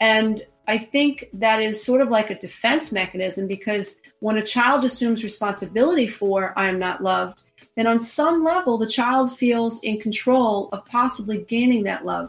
And 0.00 0.44
I 0.66 0.76
think 0.76 1.30
that 1.32 1.62
is 1.62 1.82
sort 1.82 2.02
of 2.02 2.10
like 2.10 2.28
a 2.28 2.38
defense 2.38 2.92
mechanism 2.92 3.46
because 3.46 3.96
when 4.20 4.36
a 4.36 4.44
child 4.44 4.84
assumes 4.84 5.24
responsibility 5.24 6.06
for 6.06 6.52
I 6.58 6.68
am 6.68 6.78
not 6.78 7.02
loved, 7.02 7.40
then 7.74 7.86
on 7.86 8.00
some 8.00 8.44
level, 8.44 8.76
the 8.76 8.86
child 8.86 9.34
feels 9.34 9.82
in 9.82 9.98
control 9.98 10.68
of 10.72 10.84
possibly 10.84 11.38
gaining 11.44 11.84
that 11.84 12.04
love. 12.04 12.28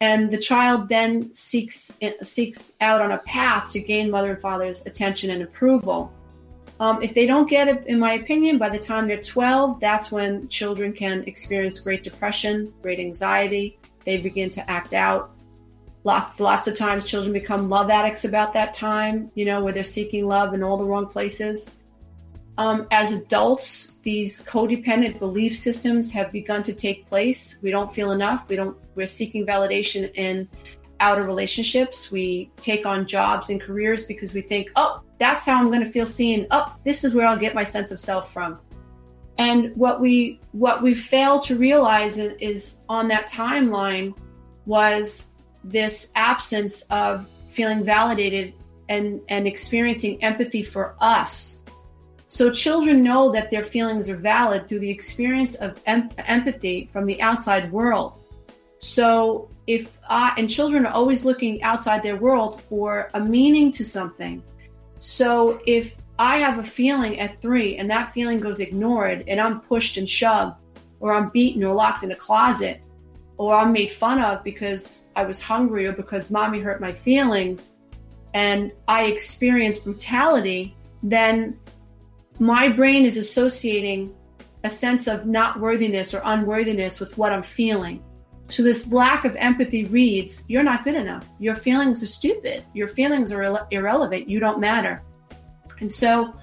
And 0.00 0.28
the 0.28 0.38
child 0.38 0.88
then 0.88 1.32
seeks 1.32 1.92
seeks 2.20 2.72
out 2.80 3.00
on 3.00 3.12
a 3.12 3.18
path 3.18 3.70
to 3.70 3.78
gain 3.78 4.10
mother 4.10 4.32
and 4.32 4.42
father's 4.42 4.84
attention 4.86 5.30
and 5.30 5.42
approval. 5.42 6.12
Um, 6.80 7.00
if 7.00 7.14
they 7.14 7.26
don't 7.26 7.48
get 7.48 7.68
it, 7.68 7.86
in 7.86 8.00
my 8.00 8.14
opinion, 8.14 8.58
by 8.58 8.70
the 8.70 8.78
time 8.78 9.06
they're 9.06 9.22
12, 9.22 9.78
that's 9.78 10.10
when 10.10 10.48
children 10.48 10.92
can 10.92 11.22
experience 11.28 11.78
great 11.78 12.02
depression, 12.02 12.74
great 12.82 12.98
anxiety. 12.98 13.78
They 14.06 14.16
begin 14.16 14.48
to 14.50 14.70
act 14.70 14.94
out. 14.94 15.32
Lots, 16.04 16.40
lots 16.40 16.68
of 16.68 16.76
times, 16.76 17.04
children 17.04 17.32
become 17.32 17.68
love 17.68 17.90
addicts 17.90 18.24
about 18.24 18.54
that 18.54 18.72
time. 18.72 19.30
You 19.34 19.44
know, 19.44 19.62
where 19.62 19.72
they're 19.72 19.84
seeking 19.84 20.26
love 20.26 20.54
in 20.54 20.62
all 20.62 20.78
the 20.78 20.84
wrong 20.84 21.06
places. 21.06 21.76
Um, 22.58 22.86
as 22.90 23.12
adults, 23.12 23.98
these 24.02 24.40
codependent 24.42 25.18
belief 25.18 25.54
systems 25.54 26.10
have 26.12 26.32
begun 26.32 26.62
to 26.62 26.72
take 26.72 27.06
place. 27.06 27.58
We 27.60 27.70
don't 27.70 27.92
feel 27.92 28.12
enough. 28.12 28.48
We 28.48 28.56
don't. 28.56 28.76
We're 28.94 29.06
seeking 29.06 29.44
validation 29.44 30.14
in 30.14 30.48
outer 31.00 31.22
relationships. 31.22 32.10
We 32.10 32.50
take 32.58 32.86
on 32.86 33.06
jobs 33.06 33.50
and 33.50 33.60
careers 33.60 34.04
because 34.04 34.32
we 34.32 34.40
think, 34.40 34.70
oh, 34.76 35.02
that's 35.18 35.44
how 35.44 35.58
I'm 35.58 35.68
going 35.68 35.84
to 35.84 35.90
feel 35.90 36.06
seen. 36.06 36.46
Oh, 36.50 36.74
this 36.84 37.04
is 37.04 37.14
where 37.14 37.26
I'll 37.26 37.36
get 37.36 37.54
my 37.54 37.64
sense 37.64 37.90
of 37.90 38.00
self 38.00 38.32
from. 38.32 38.58
And 39.38 39.76
what 39.76 40.00
we 40.00 40.40
what 40.52 40.82
we 40.82 40.94
fail 40.94 41.40
to 41.40 41.56
realize 41.56 42.18
is 42.18 42.80
on 42.88 43.08
that 43.08 43.28
timeline 43.28 44.16
was 44.64 45.32
this 45.62 46.12
absence 46.14 46.82
of 46.90 47.28
feeling 47.50 47.84
validated 47.84 48.54
and 48.88 49.20
and 49.28 49.46
experiencing 49.46 50.22
empathy 50.22 50.62
for 50.62 50.96
us. 51.00 51.64
So 52.28 52.50
children 52.50 53.02
know 53.02 53.30
that 53.32 53.50
their 53.50 53.62
feelings 53.62 54.08
are 54.08 54.16
valid 54.16 54.68
through 54.68 54.80
the 54.80 54.90
experience 54.90 55.54
of 55.56 55.80
em- 55.86 56.10
empathy 56.18 56.88
from 56.92 57.06
the 57.06 57.20
outside 57.22 57.70
world. 57.70 58.14
So 58.78 59.48
if 59.66 59.98
I 60.08 60.34
and 60.36 60.48
children 60.48 60.86
are 60.86 60.92
always 60.92 61.24
looking 61.24 61.62
outside 61.62 62.02
their 62.02 62.16
world 62.16 62.62
for 62.62 63.10
a 63.14 63.20
meaning 63.20 63.70
to 63.72 63.84
something. 63.84 64.42
So 64.98 65.60
if 65.66 65.96
I 66.18 66.38
have 66.38 66.58
a 66.58 66.64
feeling 66.64 67.20
at 67.20 67.40
three 67.42 67.76
and 67.76 67.90
that 67.90 68.12
feeling 68.14 68.40
goes 68.40 68.60
ignored 68.60 69.24
and 69.28 69.40
I'm 69.40 69.60
pushed 69.60 69.96
and 69.96 70.08
shoved, 70.08 70.62
or 71.00 71.14
I'm 71.14 71.28
beaten 71.30 71.62
or 71.62 71.74
locked 71.74 72.02
in 72.02 72.12
a 72.12 72.16
closet, 72.16 72.82
or 73.36 73.54
I'm 73.54 73.72
made 73.72 73.92
fun 73.92 74.18
of 74.18 74.42
because 74.42 75.08
I 75.14 75.24
was 75.24 75.40
hungry 75.40 75.86
or 75.86 75.92
because 75.92 76.30
mommy 76.30 76.58
hurt 76.60 76.80
my 76.80 76.92
feelings, 76.92 77.74
and 78.32 78.72
I 78.88 79.04
experience 79.04 79.78
brutality, 79.78 80.74
then 81.02 81.58
my 82.38 82.68
brain 82.68 83.04
is 83.04 83.16
associating 83.16 84.14
a 84.64 84.70
sense 84.70 85.06
of 85.06 85.26
not 85.26 85.60
worthiness 85.60 86.12
or 86.12 86.20
unworthiness 86.24 86.98
with 86.98 87.16
what 87.16 87.32
I'm 87.32 87.42
feeling. 87.42 88.02
So 88.48 88.62
this 88.62 88.92
lack 88.92 89.24
of 89.24 89.34
empathy 89.36 89.84
reads, 89.86 90.44
you're 90.48 90.62
not 90.62 90.84
good 90.84 90.94
enough. 90.94 91.26
Your 91.38 91.54
feelings 91.54 92.02
are 92.02 92.06
stupid. 92.06 92.64
Your 92.74 92.88
feelings 92.88 93.32
are 93.32 93.40
irre- 93.40 93.66
irrelevant. 93.70 94.28
You 94.28 94.38
don't 94.38 94.60
matter. 94.60 95.02
And 95.80 95.92
so, 95.92 96.34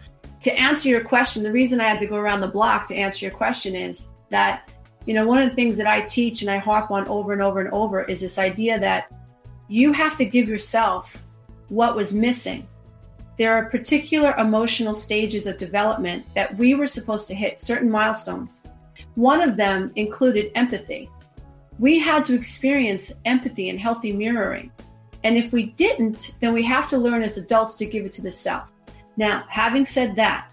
to 0.42 0.54
answer 0.60 0.90
your 0.90 1.02
question, 1.02 1.42
the 1.42 1.52
reason 1.52 1.80
I 1.80 1.86
had 1.86 2.00
to 2.00 2.06
go 2.06 2.18
around 2.18 2.42
the 2.42 2.48
block 2.48 2.88
to 2.88 2.96
answer 2.96 3.26
your 3.26 3.34
question 3.34 3.76
is 3.76 4.10
that, 4.30 4.70
you 5.06 5.14
know, 5.14 5.26
one 5.26 5.42
of 5.42 5.50
the 5.50 5.56
things 5.56 5.78
that 5.78 5.88
I 5.88 6.02
teach 6.02 6.42
and 6.42 6.52
I 6.52 6.58
harp 6.58 6.92
on 6.92 7.08
over 7.08 7.32
and 7.32 7.42
over 7.42 7.62
and 7.62 7.72
over 7.72 8.04
is 8.04 8.20
this 8.20 8.38
idea 8.38 8.78
that 8.80 9.12
you 9.70 9.94
have 9.94 10.18
to 10.18 10.26
give 10.26 10.50
yourself 10.50 11.24
what 11.70 11.96
was 11.96 12.14
missing. 12.14 12.68
There 13.38 13.54
are 13.54 13.70
particular 13.70 14.36
emotional 14.38 14.94
stages 14.94 15.48
of 15.48 15.58
development 15.58 16.26
that 16.36 16.56
we 16.58 16.76
were 16.76 16.88
supposed 16.88 17.28
to 17.30 17.36
hit 17.36 17.60
certain 17.60 17.90
milestones. 17.90 18.62
One 19.16 19.42
of 19.42 19.56
them 19.56 19.92
included 19.96 20.52
empathy. 20.56 21.10
We 21.80 22.00
had 22.00 22.26
to 22.26 22.36
experience 22.36 23.12
empathy 23.26 23.70
and 23.70 23.80
healthy 23.80 24.12
mirroring. 24.12 24.72
And 25.24 25.38
if 25.38 25.52
we 25.52 25.68
didn't, 25.68 26.36
then 26.42 26.54
we 26.54 26.64
have 26.64 26.90
to 26.90 26.98
learn 26.98 27.24
as 27.24 27.38
adults 27.38 27.76
to 27.76 27.86
give 27.86 28.06
it 28.06 28.12
to 28.14 28.22
the 28.22 28.32
self. 28.32 28.68
Now, 29.18 29.46
having 29.50 29.86
said 29.86 30.16
that, 30.16 30.48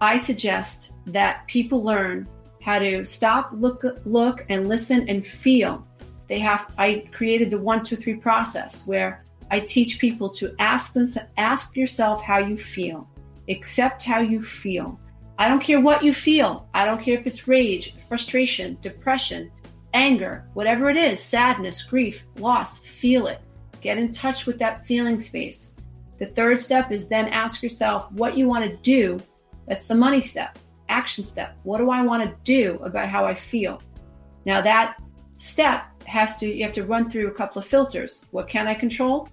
I 0.00 0.16
suggest 0.16 0.92
that 1.06 1.46
people 1.46 1.82
learn 1.82 2.28
how 2.62 2.78
to 2.78 3.04
stop, 3.04 3.50
look, 3.52 3.84
look, 4.04 4.44
and 4.48 4.68
listen 4.68 5.08
and 5.08 5.26
feel. 5.26 5.86
They 6.28 6.38
have. 6.40 6.72
I 6.78 7.08
created 7.12 7.50
the 7.50 7.58
one, 7.58 7.82
two, 7.82 7.96
three 7.96 8.16
process 8.16 8.86
where 8.86 9.24
I 9.50 9.60
teach 9.60 9.98
people 9.98 10.28
to 10.30 10.54
ask 10.58 10.92
them, 10.92 11.06
ask 11.36 11.76
yourself 11.76 12.22
how 12.22 12.38
you 12.38 12.56
feel, 12.56 13.08
accept 13.48 14.02
how 14.02 14.20
you 14.20 14.42
feel. 14.42 15.00
I 15.38 15.48
don't 15.48 15.62
care 15.62 15.80
what 15.80 16.02
you 16.02 16.12
feel. 16.12 16.68
I 16.74 16.84
don't 16.84 17.00
care 17.00 17.18
if 17.18 17.26
it's 17.26 17.48
rage, 17.48 17.96
frustration, 18.08 18.76
depression, 18.82 19.50
anger, 19.94 20.44
whatever 20.54 20.90
it 20.90 20.96
is, 20.96 21.20
sadness, 21.20 21.82
grief, 21.82 22.26
loss. 22.36 22.78
Feel 22.78 23.28
it. 23.28 23.40
Get 23.80 23.98
in 23.98 24.12
touch 24.12 24.46
with 24.46 24.58
that 24.58 24.86
feeling 24.86 25.18
space. 25.20 25.74
The 26.18 26.26
third 26.26 26.60
step 26.60 26.90
is 26.90 27.08
then 27.08 27.28
ask 27.28 27.62
yourself 27.62 28.10
what 28.12 28.36
you 28.36 28.48
want 28.48 28.64
to 28.64 28.76
do. 28.78 29.20
That's 29.66 29.84
the 29.84 29.94
money 29.94 30.20
step, 30.20 30.58
action 30.88 31.24
step. 31.24 31.56
What 31.62 31.78
do 31.78 31.90
I 31.90 32.02
want 32.02 32.24
to 32.24 32.36
do 32.44 32.78
about 32.82 33.08
how 33.08 33.24
I 33.24 33.34
feel? 33.34 33.80
Now, 34.44 34.60
that 34.62 35.00
step 35.36 35.84
has 36.04 36.36
to, 36.38 36.52
you 36.52 36.64
have 36.64 36.72
to 36.74 36.84
run 36.84 37.10
through 37.10 37.28
a 37.28 37.32
couple 37.32 37.60
of 37.60 37.66
filters. 37.66 38.24
What 38.30 38.48
can 38.48 38.66
I 38.66 38.74
control? 38.74 39.28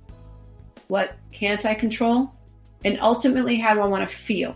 What 0.88 1.14
can't 1.32 1.66
I 1.66 1.74
control? 1.74 2.32
And 2.84 3.00
ultimately, 3.00 3.56
how 3.56 3.74
do 3.74 3.82
I 3.82 3.88
want 3.88 4.08
to 4.08 4.16
feel? 4.16 4.56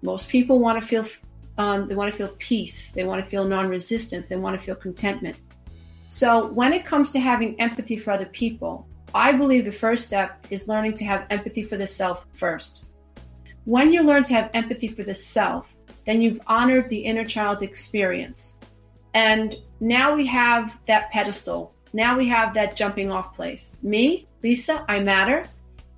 Most 0.00 0.30
people 0.30 0.58
want 0.58 0.80
to 0.80 0.86
feel, 0.86 1.04
um, 1.58 1.86
they 1.86 1.94
want 1.94 2.10
to 2.10 2.16
feel 2.16 2.34
peace. 2.38 2.92
They 2.92 3.04
want 3.04 3.22
to 3.22 3.28
feel 3.28 3.44
non 3.44 3.68
resistance. 3.68 4.28
They 4.28 4.36
want 4.36 4.58
to 4.58 4.64
feel 4.64 4.74
contentment. 4.74 5.36
So, 6.08 6.46
when 6.46 6.72
it 6.72 6.86
comes 6.86 7.10
to 7.12 7.20
having 7.20 7.60
empathy 7.60 7.96
for 7.96 8.10
other 8.10 8.26
people, 8.26 8.86
I 9.14 9.32
believe 9.32 9.64
the 9.64 9.72
first 9.72 10.06
step 10.06 10.46
is 10.50 10.68
learning 10.68 10.94
to 10.96 11.04
have 11.04 11.26
empathy 11.30 11.62
for 11.62 11.76
the 11.76 11.86
self 11.86 12.26
first. 12.32 12.86
When 13.64 13.92
you 13.92 14.02
learn 14.02 14.22
to 14.24 14.34
have 14.34 14.50
empathy 14.54 14.88
for 14.88 15.02
the 15.02 15.14
self, 15.14 15.76
then 16.06 16.20
you've 16.20 16.40
honored 16.46 16.88
the 16.88 16.98
inner 16.98 17.24
child's 17.24 17.62
experience. 17.62 18.58
And 19.14 19.56
now 19.80 20.14
we 20.14 20.26
have 20.26 20.78
that 20.86 21.10
pedestal. 21.10 21.74
Now 21.92 22.16
we 22.16 22.28
have 22.28 22.54
that 22.54 22.74
jumping 22.74 23.12
off 23.12 23.34
place. 23.34 23.78
Me, 23.82 24.26
Lisa, 24.42 24.84
I 24.88 25.00
matter. 25.00 25.44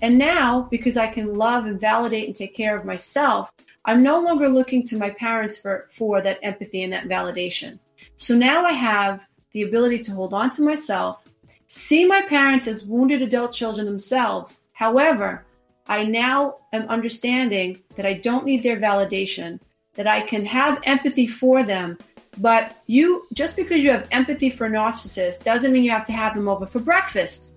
And 0.03 0.19
now, 0.19 0.69
because 0.71 0.97
I 0.97 1.07
can 1.07 1.35
love 1.35 1.67
and 1.67 1.81
validate 1.81 2.27
and 2.27 2.37
take 2.37 2.55
care 2.55 2.77
of 2.77 2.85
myself, 2.85 3.53
I'm 3.85 4.03
no 4.03 4.21
longer 4.21 4.49
looking 4.49 4.83
to 4.85 4.99
my 4.99 5.11
parents 5.11 5.57
for, 5.57 5.89
for 5.91 6.21
that 6.21 6.41
empathy 6.43 6.83
and 6.83 6.93
that 6.93 7.09
validation. 7.09 7.79
So 8.17 8.35
now 8.35 8.65
I 8.65 8.73
have 8.73 9.27
the 9.53 9.63
ability 9.63 10.01
to 10.01 10.13
hold 10.13 10.35
on 10.35 10.51
to 10.51 10.63
myself 10.63 11.29
see 11.75 12.05
my 12.05 12.23
parents 12.23 12.69
as 12.69 12.85
wounded 12.85 13.21
adult 13.21 13.53
children 13.53 13.85
themselves. 13.85 14.67
However, 14.75 15.45
I 15.89 16.05
now 16.05 16.59
am 16.73 16.89
understanding 16.89 17.81
that 17.97 18.07
I 18.07 18.13
don't 18.13 18.45
need 18.45 18.63
their 18.63 18.79
validation, 18.79 19.59
that 19.95 20.07
I 20.07 20.21
can 20.21 20.47
have 20.47 20.81
empathy 20.85 21.27
for 21.27 21.65
them. 21.65 21.99
But 22.39 22.77
you, 22.87 23.27
just 23.33 23.57
because 23.57 23.83
you 23.83 23.91
have 23.91 24.07
empathy 24.13 24.51
for 24.51 24.67
a 24.67 24.71
narcissist, 24.71 25.43
doesn't 25.43 25.73
mean 25.73 25.83
you 25.83 25.91
have 25.91 26.07
to 26.07 26.13
have 26.13 26.37
them 26.37 26.49
over 26.49 26.65
for 26.65 26.79
breakfast. 26.79 27.51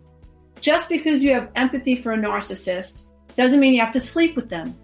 Just 0.61 0.89
because 0.89 1.21
you 1.21 1.31
have 1.33 1.51
empathy 1.55 1.95
for 1.95 2.13
a 2.13 2.17
narcissist 2.17 3.05
doesn't 3.35 3.59
mean 3.59 3.75
you 3.75 3.81
have 3.81 3.93
to 3.93 3.99
sleep 3.99 4.35
with 4.35 4.49
them. 4.49 4.75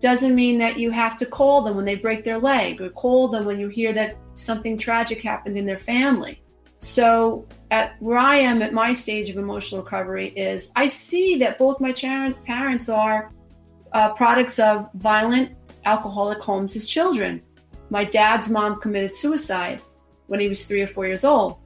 Doesn't 0.00 0.34
mean 0.34 0.58
that 0.58 0.78
you 0.78 0.90
have 0.90 1.16
to 1.16 1.26
call 1.26 1.62
them 1.62 1.76
when 1.76 1.86
they 1.86 1.94
break 1.94 2.22
their 2.22 2.38
leg 2.38 2.82
or 2.82 2.90
call 2.90 3.28
them 3.28 3.46
when 3.46 3.58
you 3.58 3.68
hear 3.68 3.94
that 3.94 4.18
something 4.34 4.76
tragic 4.76 5.22
happened 5.22 5.56
in 5.56 5.64
their 5.64 5.78
family. 5.78 6.42
So, 6.84 7.46
at 7.70 8.00
where 8.02 8.18
I 8.18 8.36
am 8.36 8.60
at 8.60 8.74
my 8.74 8.92
stage 8.92 9.30
of 9.30 9.38
emotional 9.38 9.82
recovery 9.82 10.28
is 10.28 10.70
I 10.76 10.86
see 10.86 11.38
that 11.38 11.56
both 11.56 11.80
my 11.80 11.92
parents 11.92 12.90
are 12.90 13.32
uh, 13.92 14.12
products 14.12 14.58
of 14.58 14.90
violent 14.92 15.56
alcoholic 15.86 16.40
homes 16.40 16.76
as 16.76 16.86
children. 16.86 17.40
My 17.88 18.04
dad's 18.04 18.50
mom 18.50 18.80
committed 18.80 19.16
suicide 19.16 19.80
when 20.26 20.40
he 20.40 20.48
was 20.48 20.66
three 20.66 20.82
or 20.82 20.86
four 20.86 21.06
years 21.06 21.24
old, 21.24 21.56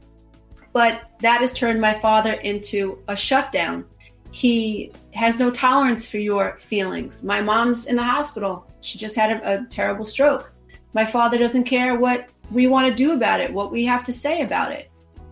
but 0.72 1.10
that 1.20 1.40
has 1.40 1.52
turned 1.52 1.80
my 1.80 1.94
father 1.94 2.34
into 2.34 3.02
a 3.08 3.16
shutdown. 3.16 3.86
He 4.30 4.92
has 5.14 5.40
no 5.40 5.50
tolerance 5.50 6.06
for 6.06 6.18
your 6.18 6.58
feelings. 6.58 7.24
My 7.24 7.40
mom's 7.40 7.86
in 7.86 7.96
the 7.96 8.04
hospital. 8.04 8.70
She 8.82 8.98
just 8.98 9.16
had 9.16 9.32
a, 9.32 9.54
a 9.54 9.66
terrible 9.66 10.04
stroke. 10.04 10.52
My 10.94 11.04
father 11.04 11.38
doesn't 11.38 11.64
care 11.64 11.98
what 11.98 12.28
we 12.52 12.68
want 12.68 12.86
to 12.88 12.94
do 12.94 13.14
about 13.14 13.40
it, 13.40 13.52
what 13.52 13.72
we 13.72 13.84
have 13.84 14.04
to 14.04 14.12
say 14.12 14.42
about 14.42 14.70
it. 14.70 14.87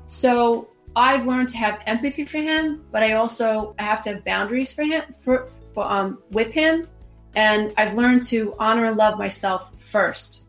So 0.06 0.68
I've 0.94 1.26
learned 1.26 1.48
to 1.50 1.58
have 1.58 1.82
empathy 1.86 2.24
for 2.24 2.38
him, 2.38 2.84
but 2.90 3.02
I 3.02 3.12
also 3.12 3.74
have 3.78 4.00
to 4.02 4.14
have 4.14 4.24
boundaries 4.24 4.72
for 4.72 4.82
him 4.82 5.02
for, 5.16 5.48
for 5.74 5.84
um 5.84 6.22
with 6.30 6.52
him, 6.52 6.88
and 7.34 7.72
I've 7.76 7.94
learned 7.94 8.22
to 8.24 8.54
honor 8.58 8.86
and 8.86 8.96
love 8.96 9.18
myself 9.18 9.78
first. 9.80 10.44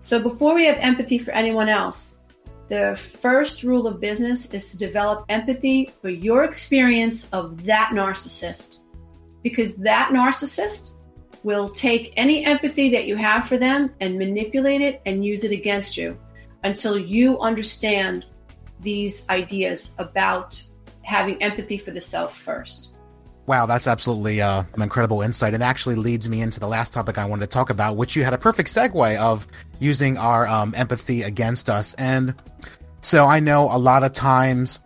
So 0.00 0.22
before 0.22 0.54
we 0.54 0.66
have 0.66 0.76
empathy 0.78 1.18
for 1.18 1.30
anyone 1.30 1.68
else, 1.68 2.18
the 2.68 2.96
first 3.20 3.62
rule 3.62 3.86
of 3.86 4.00
business 4.00 4.52
is 4.52 4.70
to 4.70 4.78
develop 4.78 5.26
empathy 5.28 5.92
for 6.00 6.08
your 6.08 6.44
experience 6.44 7.28
of 7.30 7.64
that 7.64 7.90
narcissist. 7.92 8.78
Because 9.42 9.76
that 9.76 10.10
narcissist 10.10 10.94
will 11.42 11.68
take 11.68 12.14
any 12.16 12.44
empathy 12.44 12.90
that 12.90 13.06
you 13.06 13.16
have 13.16 13.46
for 13.46 13.58
them 13.58 13.94
and 14.00 14.18
manipulate 14.18 14.80
it 14.80 15.02
and 15.04 15.24
use 15.24 15.44
it 15.44 15.52
against 15.52 15.96
you 15.96 16.18
until 16.64 16.98
you 16.98 17.38
understand 17.40 18.24
these 18.84 19.28
ideas 19.28 19.96
about 19.98 20.62
having 21.02 21.42
empathy 21.42 21.78
for 21.78 21.90
the 21.90 22.00
self 22.00 22.36
first. 22.38 22.88
Wow, 23.46 23.66
that's 23.66 23.86
absolutely 23.86 24.40
uh, 24.40 24.64
an 24.72 24.82
incredible 24.82 25.20
insight, 25.20 25.52
and 25.52 25.62
actually 25.62 25.96
leads 25.96 26.28
me 26.28 26.40
into 26.40 26.60
the 26.60 26.68
last 26.68 26.94
topic 26.94 27.18
I 27.18 27.26
wanted 27.26 27.42
to 27.42 27.52
talk 27.52 27.68
about, 27.68 27.96
which 27.96 28.16
you 28.16 28.24
had 28.24 28.32
a 28.32 28.38
perfect 28.38 28.70
segue 28.70 29.18
of 29.18 29.46
using 29.80 30.16
our 30.16 30.46
um, 30.46 30.72
empathy 30.76 31.22
against 31.22 31.68
us. 31.68 31.94
And 31.94 32.34
so 33.02 33.26
I 33.26 33.40
know 33.40 33.64
a 33.70 33.76
lot 33.76 34.02
of 34.02 34.12
times 34.12 34.78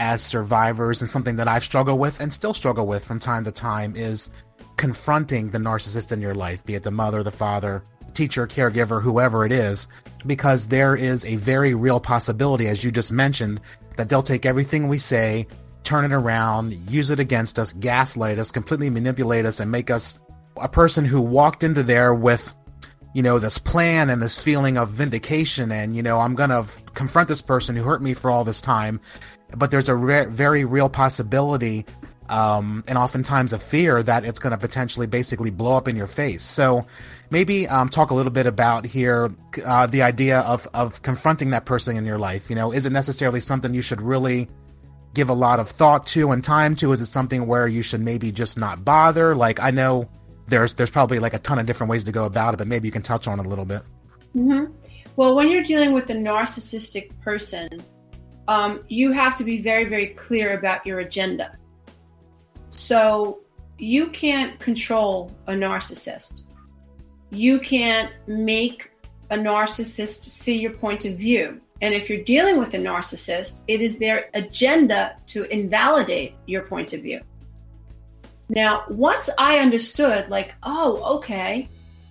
as 0.00 0.22
survivors, 0.22 1.02
and 1.02 1.08
something 1.08 1.36
that 1.36 1.48
I've 1.48 1.64
struggled 1.64 1.98
with 1.98 2.20
and 2.20 2.32
still 2.32 2.54
struggle 2.54 2.86
with 2.86 3.04
from 3.04 3.18
time 3.18 3.44
to 3.44 3.52
time 3.52 3.94
is 3.96 4.30
confronting 4.76 5.50
the 5.50 5.58
narcissist 5.58 6.12
in 6.12 6.22
your 6.22 6.34
life, 6.34 6.64
be 6.64 6.76
it 6.76 6.84
the 6.84 6.90
mother, 6.90 7.22
the 7.22 7.32
father, 7.32 7.82
teacher, 8.18 8.48
caregiver, 8.48 9.00
whoever 9.00 9.46
it 9.46 9.52
is, 9.52 9.86
because 10.26 10.68
there 10.68 10.96
is 10.96 11.24
a 11.24 11.36
very 11.36 11.72
real 11.72 12.00
possibility, 12.00 12.66
as 12.66 12.82
you 12.82 12.90
just 12.90 13.12
mentioned, 13.12 13.60
that 13.96 14.08
they'll 14.08 14.24
take 14.24 14.44
everything 14.44 14.88
we 14.88 14.98
say, 14.98 15.46
turn 15.84 16.04
it 16.04 16.12
around, 16.12 16.72
use 16.90 17.10
it 17.10 17.20
against 17.20 17.60
us, 17.60 17.72
gaslight 17.72 18.40
us, 18.40 18.50
completely 18.50 18.90
manipulate 18.90 19.46
us, 19.46 19.60
and 19.60 19.70
make 19.70 19.88
us 19.88 20.18
a 20.56 20.68
person 20.68 21.04
who 21.04 21.20
walked 21.20 21.62
into 21.62 21.84
there 21.84 22.12
with 22.12 22.52
you 23.14 23.22
know 23.22 23.38
this 23.38 23.56
plan 23.56 24.10
and 24.10 24.20
this 24.20 24.38
feeling 24.38 24.76
of 24.76 24.90
vindication 24.90 25.72
and 25.72 25.96
you 25.96 26.02
know 26.02 26.20
i'm 26.20 26.34
gonna 26.34 26.66
confront 26.94 27.26
this 27.26 27.40
person 27.40 27.74
who 27.74 27.82
hurt 27.82 28.02
me 28.02 28.12
for 28.12 28.30
all 28.30 28.44
this 28.44 28.60
time 28.60 29.00
but 29.56 29.70
there's 29.70 29.88
a 29.88 29.94
re- 29.94 30.26
very 30.26 30.64
real 30.66 30.90
possibility 30.90 31.86
um, 32.28 32.84
and 32.86 32.98
oftentimes 32.98 33.52
a 33.52 33.58
fear 33.58 34.02
that 34.02 34.24
it's 34.24 34.38
going 34.38 34.50
to 34.50 34.58
potentially 34.58 35.06
basically 35.06 35.50
blow 35.50 35.76
up 35.76 35.88
in 35.88 35.96
your 35.96 36.06
face. 36.06 36.42
So 36.42 36.86
maybe 37.30 37.68
um, 37.68 37.88
talk 37.88 38.10
a 38.10 38.14
little 38.14 38.32
bit 38.32 38.46
about 38.46 38.84
here 38.84 39.30
uh, 39.64 39.86
the 39.86 40.02
idea 40.02 40.40
of 40.40 40.68
of 40.74 41.02
confronting 41.02 41.50
that 41.50 41.64
person 41.64 41.96
in 41.96 42.04
your 42.04 42.18
life. 42.18 42.50
You 42.50 42.56
know, 42.56 42.72
is 42.72 42.86
it 42.86 42.90
necessarily 42.90 43.40
something 43.40 43.74
you 43.74 43.82
should 43.82 44.00
really 44.00 44.48
give 45.14 45.28
a 45.28 45.34
lot 45.34 45.60
of 45.60 45.68
thought 45.68 46.06
to 46.08 46.30
and 46.30 46.42
time 46.42 46.76
to? 46.76 46.92
Is 46.92 47.00
it 47.00 47.06
something 47.06 47.46
where 47.46 47.66
you 47.66 47.82
should 47.82 48.00
maybe 48.00 48.32
just 48.32 48.58
not 48.58 48.84
bother? 48.84 49.34
Like 49.34 49.60
I 49.60 49.70
know 49.70 50.08
there's 50.46 50.74
there's 50.74 50.90
probably 50.90 51.18
like 51.18 51.34
a 51.34 51.38
ton 51.38 51.58
of 51.58 51.66
different 51.66 51.90
ways 51.90 52.04
to 52.04 52.12
go 52.12 52.24
about 52.24 52.54
it, 52.54 52.56
but 52.56 52.66
maybe 52.66 52.88
you 52.88 52.92
can 52.92 53.02
touch 53.02 53.26
on 53.26 53.38
it 53.38 53.46
a 53.46 53.48
little 53.48 53.64
bit. 53.64 53.82
Mm-hmm. 54.34 54.72
Well, 55.16 55.34
when 55.34 55.48
you're 55.48 55.64
dealing 55.64 55.92
with 55.92 56.10
a 56.10 56.14
narcissistic 56.14 57.18
person, 57.20 57.82
um, 58.46 58.84
you 58.88 59.12
have 59.12 59.36
to 59.36 59.44
be 59.44 59.60
very, 59.60 59.84
very 59.84 60.08
clear 60.08 60.56
about 60.56 60.86
your 60.86 61.00
agenda. 61.00 61.58
So 62.70 63.40
you 63.78 64.08
can't 64.08 64.58
control 64.60 65.32
a 65.46 65.52
narcissist. 65.52 66.42
You 67.30 67.58
can't 67.60 68.12
make 68.26 68.90
a 69.30 69.36
narcissist 69.36 70.24
see 70.24 70.58
your 70.58 70.72
point 70.72 71.04
of 71.04 71.16
view. 71.16 71.60
And 71.80 71.94
if 71.94 72.08
you're 72.08 72.24
dealing 72.24 72.58
with 72.58 72.74
a 72.74 72.78
narcissist, 72.78 73.60
it 73.68 73.80
is 73.80 73.98
their 73.98 74.30
agenda 74.34 75.16
to 75.26 75.44
invalidate 75.44 76.34
your 76.46 76.62
point 76.62 76.92
of 76.92 77.02
view. 77.02 77.20
Now, 78.48 78.84
once 78.88 79.28
I 79.38 79.58
understood, 79.58 80.28
like, 80.30 80.54
oh, 80.62 81.18
okay, 81.18 81.68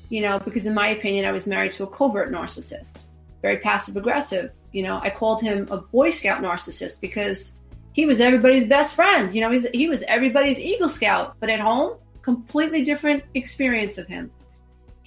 you 0.09 0.21
know, 0.21 0.39
because 0.39 0.65
in 0.65 0.73
my 0.73 0.89
opinion, 0.89 1.25
I 1.25 1.31
was 1.31 1.47
married 1.47 1.71
to 1.73 1.83
a 1.83 1.87
covert 1.87 2.31
narcissist, 2.31 3.05
very 3.41 3.57
passive 3.57 3.97
aggressive. 3.97 4.53
You 4.71 4.83
know, 4.83 4.99
I 5.01 5.09
called 5.09 5.41
him 5.41 5.67
a 5.71 5.77
Boy 5.77 6.11
Scout 6.11 6.41
narcissist 6.41 7.01
because 7.01 7.59
he 7.93 8.05
was 8.05 8.21
everybody's 8.21 8.67
best 8.67 8.95
friend. 8.95 9.33
You 9.33 9.41
know, 9.41 9.51
he's, 9.51 9.67
he 9.69 9.89
was 9.89 10.03
everybody's 10.03 10.59
Eagle 10.59 10.89
Scout, 10.89 11.35
but 11.39 11.49
at 11.49 11.59
home, 11.59 11.97
completely 12.21 12.83
different 12.83 13.23
experience 13.33 13.97
of 13.97 14.07
him. 14.07 14.31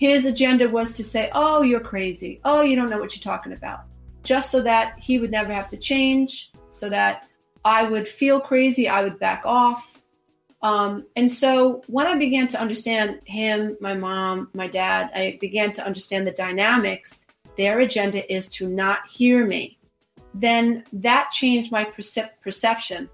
His 0.00 0.24
agenda 0.24 0.68
was 0.68 0.96
to 0.96 1.04
say, 1.04 1.30
Oh, 1.32 1.62
you're 1.62 1.78
crazy. 1.78 2.40
Oh, 2.44 2.62
you 2.62 2.74
don't 2.74 2.90
know 2.90 2.98
what 2.98 3.14
you're 3.14 3.22
talking 3.22 3.52
about. 3.52 3.84
Just 4.24 4.50
so 4.50 4.60
that 4.62 4.98
he 4.98 5.20
would 5.20 5.30
never 5.30 5.52
have 5.52 5.68
to 5.68 5.76
change, 5.76 6.50
so 6.70 6.88
that 6.88 7.28
I 7.64 7.88
would 7.88 8.08
feel 8.08 8.40
crazy, 8.40 8.88
I 8.88 9.02
would 9.04 9.18
back 9.18 9.42
off. 9.44 9.98
Um, 10.62 11.06
and 11.16 11.30
so 11.30 11.82
when 11.86 12.06
I 12.06 12.18
began 12.18 12.48
to 12.48 12.60
understand 12.60 13.20
him, 13.24 13.76
my 13.80 13.94
mom, 13.94 14.50
my 14.52 14.66
dad, 14.66 15.10
I 15.14 15.38
began 15.40 15.72
to 15.74 15.86
understand 15.86 16.26
the 16.26 16.32
dynamics. 16.32 17.24
Their 17.56 17.80
agenda 17.80 18.20
is 18.32 18.48
to 18.56 18.68
not 18.68 19.08
hear 19.08 19.46
me 19.46 19.78
then 20.34 20.84
that 20.92 21.30
changed 21.30 21.72
my 21.72 21.84
percep- 21.84 22.40
perception. 22.40 23.08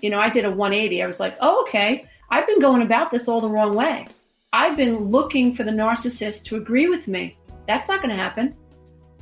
You 0.00 0.10
know, 0.10 0.20
I 0.20 0.30
did 0.30 0.44
a 0.44 0.50
180. 0.50 1.02
I 1.02 1.06
was 1.06 1.20
like, 1.20 1.36
oh, 1.40 1.62
okay, 1.62 2.06
I've 2.30 2.46
been 2.46 2.60
going 2.60 2.82
about 2.82 3.10
this 3.10 3.28
all 3.28 3.40
the 3.40 3.48
wrong 3.48 3.74
way. 3.74 4.06
I've 4.52 4.76
been 4.76 4.96
looking 5.10 5.54
for 5.54 5.62
the 5.62 5.70
narcissist 5.70 6.42
to 6.46 6.56
agree 6.56 6.88
with 6.88 7.06
me. 7.06 7.38
That's 7.68 7.86
not 7.86 8.02
going 8.02 8.10
to 8.10 8.20
happen. 8.20 8.56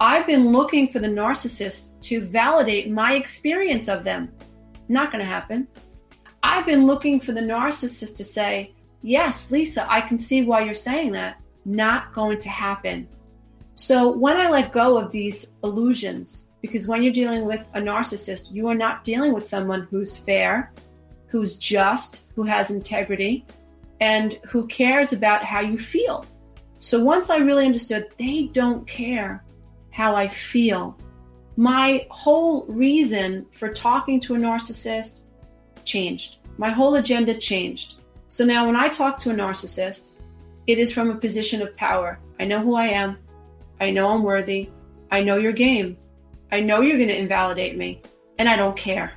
I've 0.01 0.27
been 0.27 0.53
looking 0.53 0.89
for 0.89 1.01
the 1.01 1.09
narcissist 1.09 2.01
to 2.03 2.25
validate 2.25 2.91
my 2.91 3.13
experience 3.13 3.89
of 3.89 4.05
them. 4.05 4.33
Not 4.89 5.13
going 5.13 5.23
to 5.23 5.31
happen. 5.31 5.69
I've 6.43 6.65
been 6.65 6.87
looking 6.87 7.21
for 7.21 7.33
the 7.33 7.43
narcissist 7.43 8.17
to 8.17 8.25
say, 8.25 8.75
Yes, 9.03 9.51
Lisa, 9.51 9.87
I 9.91 10.01
can 10.01 10.17
see 10.17 10.43
why 10.43 10.65
you're 10.65 10.73
saying 10.73 11.13
that. 11.13 11.41
Not 11.67 12.15
going 12.15 12.39
to 12.39 12.49
happen. 12.49 13.07
So 13.75 14.11
when 14.11 14.39
I 14.39 14.49
let 14.49 14.73
go 14.73 14.97
of 14.97 15.13
these 15.13 15.53
illusions, 15.63 16.49
because 16.63 16.89
when 16.89 17.03
you're 17.03 17.13
dealing 17.13 17.45
with 17.45 17.69
a 17.75 17.81
narcissist, 17.81 18.51
you 18.51 18.67
are 18.69 18.75
not 18.75 19.05
dealing 19.05 19.35
with 19.35 19.47
someone 19.47 19.87
who's 19.91 20.17
fair, 20.17 20.73
who's 21.27 21.59
just, 21.59 22.23
who 22.35 22.45
has 22.45 22.71
integrity, 22.71 23.45
and 24.01 24.39
who 24.49 24.67
cares 24.67 25.13
about 25.13 25.45
how 25.45 25.61
you 25.61 25.79
feel. 25.79 26.25
So 26.79 27.03
once 27.03 27.31
I 27.31 27.39
really 27.39 27.67
understood 27.67 28.09
they 28.19 28.51
don't 28.53 28.87
care 28.87 29.45
how 29.91 30.15
I 30.15 30.29
feel, 30.29 30.97
my 31.57 32.07
whole 32.11 32.65
reason 32.67 33.47
for 33.51 33.73
talking 33.73 34.21
to 34.21 34.37
a 34.37 34.39
narcissist 34.39 35.23
changed. 35.85 36.37
My 36.57 36.71
whole 36.71 36.95
agenda 36.97 37.37
changed. 37.37 37.95
So 38.29 38.45
now 38.45 38.67
when 38.67 38.77
I 38.77 38.89
talk 38.89 39.19
to 39.21 39.31
a 39.31 39.35
narcissist, 39.35 40.11
it 40.67 40.79
is 40.79 40.93
from 40.93 41.11
a 41.11 41.17
position 41.17 41.63
of 41.63 41.77
power. 41.77 42.21
I 42.39 42.45
know 42.45 42.61
who 42.61 42.75
I 42.75 42.89
am. 42.89 43.19
I 43.81 43.91
know 43.91 44.11
I'm 44.11 44.23
worthy. 44.23 44.71
I 45.11 45.23
know 45.23 45.37
your 45.37 45.53
game. 45.53 45.97
I 46.53 46.61
know 46.61 46.81
you're 46.81 46.99
going 46.99 47.09
to 47.09 47.19
invalidate 47.19 47.77
me, 47.77 48.03
and 48.39 48.49
I 48.49 48.57
don't 48.57 48.77
care. 48.77 49.13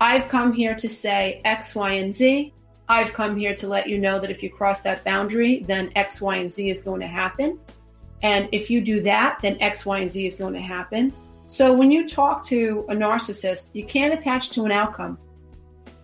I've 0.00 0.28
come 0.28 0.52
here 0.52 0.74
to 0.76 0.88
say 0.88 1.40
X, 1.44 1.74
Y, 1.74 1.92
and 1.94 2.14
Z. 2.14 2.54
I've 2.88 3.12
come 3.12 3.36
here 3.36 3.54
to 3.56 3.66
let 3.66 3.88
you 3.88 3.98
know 3.98 4.18
that 4.18 4.30
if 4.30 4.42
you 4.42 4.50
cross 4.50 4.80
that 4.82 5.04
boundary, 5.04 5.60
then 5.60 5.90
X, 5.94 6.20
Y, 6.20 6.36
and 6.36 6.50
Z 6.50 6.70
is 6.70 6.82
going 6.82 7.00
to 7.00 7.06
happen. 7.06 7.58
And 8.22 8.48
if 8.50 8.70
you 8.70 8.80
do 8.80 9.00
that, 9.02 9.38
then 9.42 9.60
X, 9.60 9.84
Y, 9.84 9.98
and 9.98 10.10
Z 10.10 10.26
is 10.26 10.36
going 10.36 10.54
to 10.54 10.60
happen. 10.60 11.12
So 11.46 11.72
when 11.72 11.90
you 11.90 12.08
talk 12.08 12.42
to 12.44 12.86
a 12.88 12.94
narcissist, 12.94 13.74
you 13.74 13.84
can't 13.84 14.12
attach 14.12 14.50
to 14.50 14.64
an 14.64 14.72
outcome. 14.72 15.18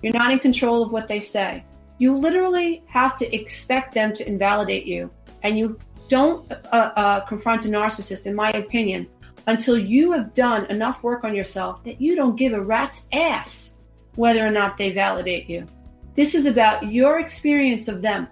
You're 0.03 0.13
not 0.13 0.31
in 0.31 0.39
control 0.39 0.83
of 0.83 0.93
what 0.93 1.09
they 1.09 1.21
say. 1.21 1.65
You 1.99 2.17
literally 2.17 2.83
have 2.87 3.17
to 3.19 3.35
expect 3.35 3.95
them 3.95 4.13
to 4.15 4.29
invalidate 4.29 4.87
you. 4.87 5.11
And 5.43 5.59
you 5.59 5.79
don't 6.09 6.51
uh, 6.53 6.57
uh, 6.97 7.21
confront 7.21 7.65
a 7.65 7.69
narcissist, 7.69 8.27
in 8.27 8.35
my 8.35 8.51
opinion, 8.53 9.07
until 9.47 9.79
you 9.79 10.13
have 10.13 10.35
done 10.35 10.67
enough 10.67 11.03
work 11.03 11.25
on 11.25 11.35
yourself 11.35 11.83
that 11.85 12.01
you 12.01 12.15
don't 12.15 12.37
give 12.37 12.53
a 12.53 12.61
rat's 12.61 13.09
ass 13.13 13.77
whether 14.17 14.47
or 14.47 14.51
not 14.51 14.77
they 14.77 14.93
validate 14.93 15.49
you. 15.49 15.67
This 16.15 16.35
is 16.35 16.47
about 16.47 16.91
your 16.91 17.19
experience 17.19 17.89
of 17.89 18.03
them 18.03 18.29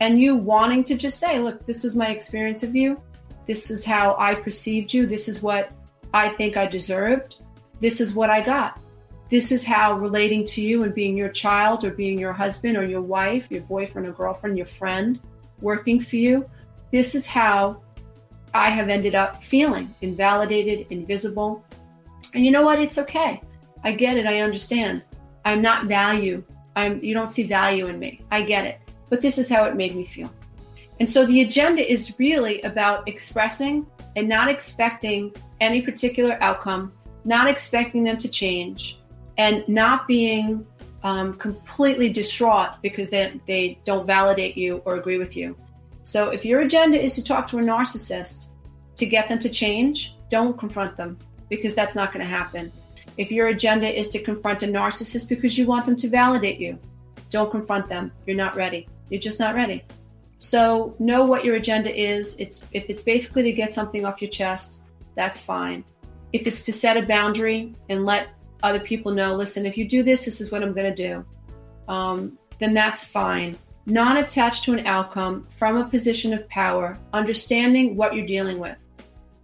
and 0.00 0.20
you 0.20 0.34
wanting 0.34 0.82
to 0.84 0.96
just 0.96 1.20
say, 1.20 1.38
look, 1.38 1.64
this 1.66 1.82
was 1.82 1.94
my 1.94 2.08
experience 2.08 2.62
of 2.62 2.74
you. 2.74 3.00
This 3.46 3.70
is 3.70 3.84
how 3.84 4.16
I 4.18 4.34
perceived 4.34 4.92
you. 4.92 5.06
This 5.06 5.28
is 5.28 5.42
what 5.42 5.72
I 6.14 6.30
think 6.30 6.56
I 6.56 6.66
deserved. 6.66 7.36
This 7.80 8.00
is 8.00 8.14
what 8.14 8.30
I 8.30 8.40
got. 8.40 8.80
This 9.30 9.50
is 9.50 9.64
how 9.64 9.94
relating 9.94 10.44
to 10.46 10.62
you 10.62 10.82
and 10.82 10.94
being 10.94 11.16
your 11.16 11.30
child 11.30 11.84
or 11.84 11.90
being 11.90 12.18
your 12.18 12.32
husband 12.32 12.76
or 12.76 12.84
your 12.84 13.00
wife, 13.00 13.50
your 13.50 13.62
boyfriend 13.62 14.06
or 14.06 14.12
girlfriend, 14.12 14.56
your 14.56 14.66
friend, 14.66 15.18
working 15.60 16.00
for 16.00 16.16
you. 16.16 16.48
This 16.90 17.14
is 17.14 17.26
how 17.26 17.82
I 18.52 18.70
have 18.70 18.88
ended 18.88 19.14
up 19.14 19.42
feeling 19.42 19.94
invalidated, 20.02 20.86
invisible. 20.90 21.64
And 22.34 22.44
you 22.44 22.50
know 22.50 22.62
what? 22.62 22.78
It's 22.78 22.98
okay. 22.98 23.40
I 23.84 23.92
get 23.92 24.18
it. 24.18 24.26
I 24.26 24.40
understand. 24.40 25.02
I'm 25.44 25.62
not 25.62 25.86
value. 25.86 26.44
I'm 26.76 27.02
you 27.02 27.14
don't 27.14 27.30
see 27.30 27.44
value 27.44 27.86
in 27.86 27.98
me. 27.98 28.20
I 28.30 28.42
get 28.42 28.66
it. 28.66 28.80
But 29.08 29.20
this 29.20 29.38
is 29.38 29.48
how 29.48 29.64
it 29.64 29.76
made 29.76 29.94
me 29.94 30.06
feel. 30.06 30.32
And 31.00 31.08
so 31.08 31.26
the 31.26 31.42
agenda 31.42 31.90
is 31.90 32.18
really 32.18 32.62
about 32.62 33.08
expressing 33.08 33.86
and 34.16 34.28
not 34.28 34.48
expecting 34.48 35.34
any 35.60 35.82
particular 35.82 36.42
outcome, 36.42 36.92
not 37.24 37.48
expecting 37.48 38.04
them 38.04 38.18
to 38.18 38.28
change, 38.28 38.98
and 39.38 39.66
not 39.68 40.06
being 40.06 40.66
um, 41.02 41.34
completely 41.34 42.12
distraught 42.12 42.70
because 42.82 43.10
they, 43.10 43.40
they 43.46 43.78
don't 43.84 44.06
validate 44.06 44.56
you 44.56 44.82
or 44.84 44.96
agree 44.96 45.18
with 45.18 45.36
you. 45.36 45.56
So 46.04 46.30
if 46.30 46.44
your 46.44 46.60
agenda 46.60 47.02
is 47.02 47.14
to 47.16 47.24
talk 47.24 47.48
to 47.48 47.58
a 47.58 47.62
narcissist 47.62 48.48
to 48.96 49.06
get 49.06 49.28
them 49.28 49.38
to 49.40 49.48
change, 49.48 50.16
don't 50.30 50.58
confront 50.58 50.96
them 50.96 51.18
because 51.48 51.74
that's 51.74 51.94
not 51.94 52.12
going 52.12 52.24
to 52.24 52.30
happen. 52.30 52.72
If 53.16 53.30
your 53.30 53.48
agenda 53.48 53.88
is 53.88 54.08
to 54.10 54.22
confront 54.22 54.62
a 54.62 54.66
narcissist 54.66 55.28
because 55.28 55.58
you 55.58 55.66
want 55.66 55.86
them 55.86 55.96
to 55.96 56.08
validate 56.08 56.58
you, 56.58 56.78
don't 57.30 57.50
confront 57.50 57.88
them. 57.88 58.12
You're 58.26 58.36
not 58.36 58.56
ready. 58.56 58.88
You're 59.10 59.20
just 59.20 59.40
not 59.40 59.54
ready. 59.54 59.84
So 60.38 60.94
know 60.98 61.24
what 61.24 61.44
your 61.44 61.56
agenda 61.56 61.94
is. 61.94 62.36
It's 62.38 62.64
if 62.72 62.84
it's 62.88 63.02
basically 63.02 63.42
to 63.44 63.52
get 63.52 63.72
something 63.72 64.04
off 64.04 64.20
your 64.20 64.30
chest, 64.30 64.82
that's 65.14 65.40
fine. 65.40 65.84
If 66.32 66.46
it's 66.46 66.64
to 66.64 66.72
set 66.72 66.96
a 66.96 67.02
boundary 67.02 67.74
and 67.88 68.04
let 68.04 68.28
other 68.62 68.80
people 68.80 69.12
know, 69.12 69.34
listen, 69.34 69.66
if 69.66 69.76
you 69.76 69.86
do 69.88 70.02
this, 70.02 70.24
this 70.24 70.40
is 70.40 70.50
what 70.50 70.62
I'm 70.62 70.72
going 70.72 70.94
to 70.94 71.08
do, 71.08 71.24
um, 71.88 72.38
then 72.58 72.74
that's 72.74 73.06
fine 73.06 73.58
non 73.86 74.18
attached 74.18 74.64
to 74.64 74.72
an 74.72 74.86
outcome 74.86 75.46
from 75.50 75.76
a 75.76 75.88
position 75.88 76.32
of 76.32 76.48
power, 76.48 76.98
understanding 77.12 77.96
what 77.96 78.14
you're 78.14 78.26
dealing 78.26 78.58
with. 78.58 78.76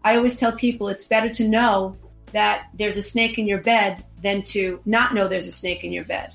I 0.05 0.17
always 0.17 0.39
tell 0.39 0.53
people 0.53 0.89
it's 0.89 1.05
better 1.05 1.29
to 1.31 1.49
know 1.49 1.97
that 2.33 2.69
there's 2.75 2.97
a 2.97 3.03
snake 3.03 3.39
in 3.39 3.47
your 3.47 3.61
bed 3.61 4.05
than 4.23 4.43
to 4.43 4.81
not 4.85 5.15
know 5.15 5.29
there's 5.29 5.47
a 5.47 5.53
snake 5.53 5.85
in 5.85 5.93
your 5.93 6.05
bed. 6.05 6.33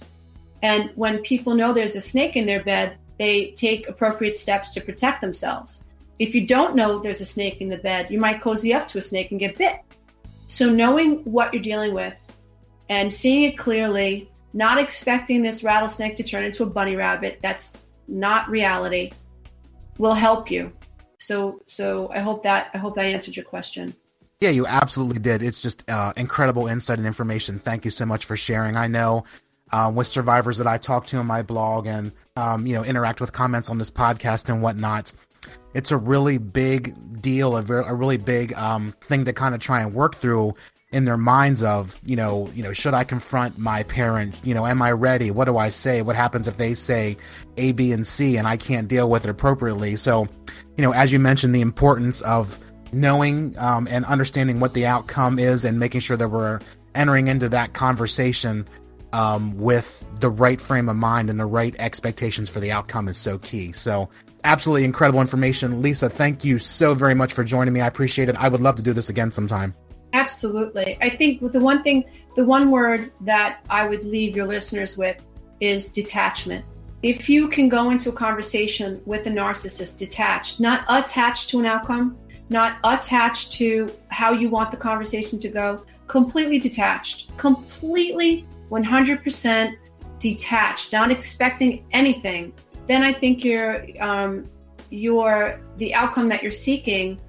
And 0.61 0.91
when 0.95 1.19
people 1.19 1.55
know 1.55 1.73
there's 1.73 1.95
a 1.95 2.01
snake 2.01 2.35
in 2.35 2.45
their 2.45 2.63
bed, 2.63 2.97
they 3.19 3.51
take 3.51 3.87
appropriate 3.87 4.37
steps 4.37 4.71
to 4.71 4.81
protect 4.81 5.21
themselves. 5.21 5.83
If 6.19 6.33
you 6.33 6.47
don't 6.47 6.75
know 6.75 6.99
there's 6.99 7.21
a 7.21 7.25
snake 7.25 7.61
in 7.61 7.69
the 7.69 7.77
bed, 7.77 8.07
you 8.09 8.19
might 8.19 8.41
cozy 8.41 8.73
up 8.73 8.87
to 8.89 8.97
a 8.97 9.01
snake 9.01 9.31
and 9.31 9.39
get 9.39 9.57
bit. 9.57 9.79
So, 10.47 10.69
knowing 10.69 11.23
what 11.23 11.53
you're 11.53 11.63
dealing 11.63 11.93
with 11.93 12.15
and 12.89 13.11
seeing 13.11 13.43
it 13.43 13.57
clearly, 13.57 14.29
not 14.53 14.77
expecting 14.77 15.41
this 15.41 15.63
rattlesnake 15.63 16.15
to 16.17 16.23
turn 16.23 16.45
into 16.45 16.63
a 16.63 16.67
bunny 16.67 16.95
rabbit, 16.95 17.39
that's 17.41 17.77
not 18.07 18.49
reality, 18.49 19.11
will 19.97 20.13
help 20.13 20.51
you. 20.51 20.71
So, 21.19 21.61
so 21.65 22.09
I 22.13 22.19
hope 22.19 22.43
that 22.43 22.69
I 22.73 22.77
hope 22.77 22.95
that 22.95 23.05
answered 23.05 23.35
your 23.35 23.45
question. 23.45 23.95
Yeah, 24.43 24.49
you 24.49 24.67
absolutely 24.67 25.19
did. 25.19 25.41
It's 25.41 25.61
just 25.61 25.89
uh, 25.89 26.11
incredible 26.17 26.67
insight 26.67 26.97
and 26.97 27.07
information. 27.07 27.59
Thank 27.59 27.85
you 27.85 27.91
so 27.91 28.05
much 28.05 28.25
for 28.25 28.35
sharing. 28.35 28.75
I 28.75 28.87
know 28.87 29.23
uh, 29.71 29.89
with 29.95 30.05
survivors 30.05 30.57
that 30.57 30.67
I 30.67 30.77
talk 30.77 31.07
to 31.07 31.19
in 31.19 31.25
my 31.25 31.43
blog 31.43 31.87
and 31.87 32.11
um, 32.35 32.67
you 32.67 32.73
know 32.73 32.83
interact 32.83 33.21
with 33.21 33.31
comments 33.31 33.69
on 33.69 33.77
this 33.77 33.89
podcast 33.89 34.49
and 34.49 34.61
whatnot. 34.61 35.13
It's 35.73 35.91
a 35.91 35.97
really 35.97 36.39
big 36.39 37.21
deal, 37.21 37.55
a, 37.55 37.61
very, 37.61 37.85
a 37.85 37.93
really 37.93 38.17
big 38.17 38.51
um, 38.55 38.93
thing 38.99 39.23
to 39.23 39.31
kind 39.31 39.55
of 39.55 39.61
try 39.61 39.81
and 39.81 39.93
work 39.93 40.13
through 40.13 40.55
in 40.91 41.05
their 41.05 41.17
minds 41.17 41.63
of 41.63 41.97
you 42.03 42.17
know 42.17 42.49
you 42.53 42.61
know 42.61 42.73
should 42.73 42.93
i 42.93 43.03
confront 43.03 43.57
my 43.57 43.81
parent 43.83 44.35
you 44.43 44.53
know 44.53 44.67
am 44.67 44.79
i 44.79 44.91
ready 44.91 45.31
what 45.31 45.45
do 45.45 45.57
i 45.57 45.67
say 45.67 46.03
what 46.03 46.15
happens 46.15 46.47
if 46.47 46.57
they 46.57 46.75
say 46.75 47.17
a 47.57 47.71
b 47.71 47.91
and 47.91 48.05
c 48.05 48.37
and 48.37 48.47
i 48.47 48.55
can't 48.55 48.87
deal 48.87 49.09
with 49.09 49.25
it 49.25 49.29
appropriately 49.31 49.95
so 49.95 50.27
you 50.77 50.83
know 50.83 50.93
as 50.93 51.11
you 51.11 51.17
mentioned 51.17 51.55
the 51.55 51.61
importance 51.61 52.21
of 52.21 52.59
knowing 52.93 53.57
um, 53.57 53.87
and 53.89 54.05
understanding 54.05 54.59
what 54.59 54.73
the 54.73 54.85
outcome 54.85 55.39
is 55.39 55.65
and 55.65 55.79
making 55.79 56.01
sure 56.01 56.17
that 56.17 56.29
we're 56.29 56.59
entering 56.95 57.27
into 57.27 57.49
that 57.49 57.73
conversation 57.73 58.67
um, 59.13 59.57
with 59.57 60.03
the 60.19 60.29
right 60.29 60.59
frame 60.59 60.89
of 60.89 60.95
mind 60.95 61.29
and 61.29 61.39
the 61.39 61.45
right 61.45 61.75
expectations 61.79 62.49
for 62.49 62.59
the 62.59 62.71
outcome 62.71 63.07
is 63.07 63.17
so 63.17 63.37
key. 63.37 63.71
So 63.71 64.09
absolutely 64.43 64.83
incredible 64.83 65.21
information. 65.21 65.81
Lisa 65.81 66.09
thank 66.09 66.43
you 66.43 66.59
so 66.59 66.93
very 66.93 67.13
much 67.13 67.33
for 67.33 67.43
joining 67.43 67.73
me. 67.73 67.81
I 67.81 67.87
appreciate 67.87 68.29
it. 68.29 68.35
I 68.37 68.47
would 68.47 68.61
love 68.61 68.75
to 68.77 68.83
do 68.83 68.93
this 68.93 69.09
again 69.09 69.31
sometime. 69.31 69.73
Absolutely. 70.13 70.97
I 71.01 71.15
think 71.15 71.51
the 71.51 71.59
one 71.59 71.81
thing, 71.83 72.03
the 72.35 72.45
one 72.45 72.69
word 72.69 73.11
that 73.21 73.65
I 73.69 73.87
would 73.87 74.03
leave 74.03 74.35
your 74.35 74.45
listeners 74.45 74.97
with 74.97 75.17
is 75.59 75.87
detachment. 75.87 76.65
If 77.01 77.27
you 77.27 77.47
can 77.47 77.67
go 77.67 77.89
into 77.89 78.09
a 78.09 78.13
conversation 78.13 79.01
with 79.05 79.27
a 79.27 79.29
narcissist 79.29 79.97
detached, 79.97 80.59
not 80.59 80.85
attached 80.87 81.49
to 81.49 81.59
an 81.59 81.65
outcome, 81.65 82.17
not 82.53 82.77
attached 82.85 83.51
to 83.53 83.91
how 84.07 84.31
you 84.31 84.49
want 84.49 84.71
the 84.71 84.77
conversation 84.77 85.37
to 85.39 85.49
go, 85.49 85.83
completely 86.07 86.59
detached, 86.59 87.35
completely 87.37 88.45
100% 88.69 89.75
detached, 90.19 90.93
not 90.93 91.11
expecting 91.11 91.85
anything, 91.91 92.53
then 92.87 93.03
I 93.03 93.11
think 93.11 93.43
you're, 93.43 93.85
um, 93.99 94.45
you're 94.89 95.59
the 95.77 95.93
outcome 95.93 96.29
that 96.29 96.41
you're 96.41 96.51
seeking 96.51 97.19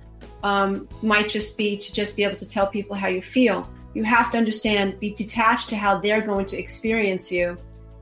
um, 0.45 0.87
might 1.03 1.29
just 1.29 1.57
be 1.57 1.77
to 1.77 1.93
just 1.93 2.15
be 2.17 2.23
able 2.23 2.37
to 2.37 2.47
tell 2.47 2.67
people 2.67 2.95
how 2.95 3.09
you 3.09 3.23
feel. 3.23 3.69
You 3.95 4.05
have 4.05 4.31
to 4.33 4.39
understand, 4.39 5.01
be 5.01 5.15
detached 5.15 5.69
to 5.71 5.77
how 5.77 5.99
they're 5.99 6.21
going 6.21 6.47
to 6.47 6.59
experience 6.59 7.33
you, 7.33 7.57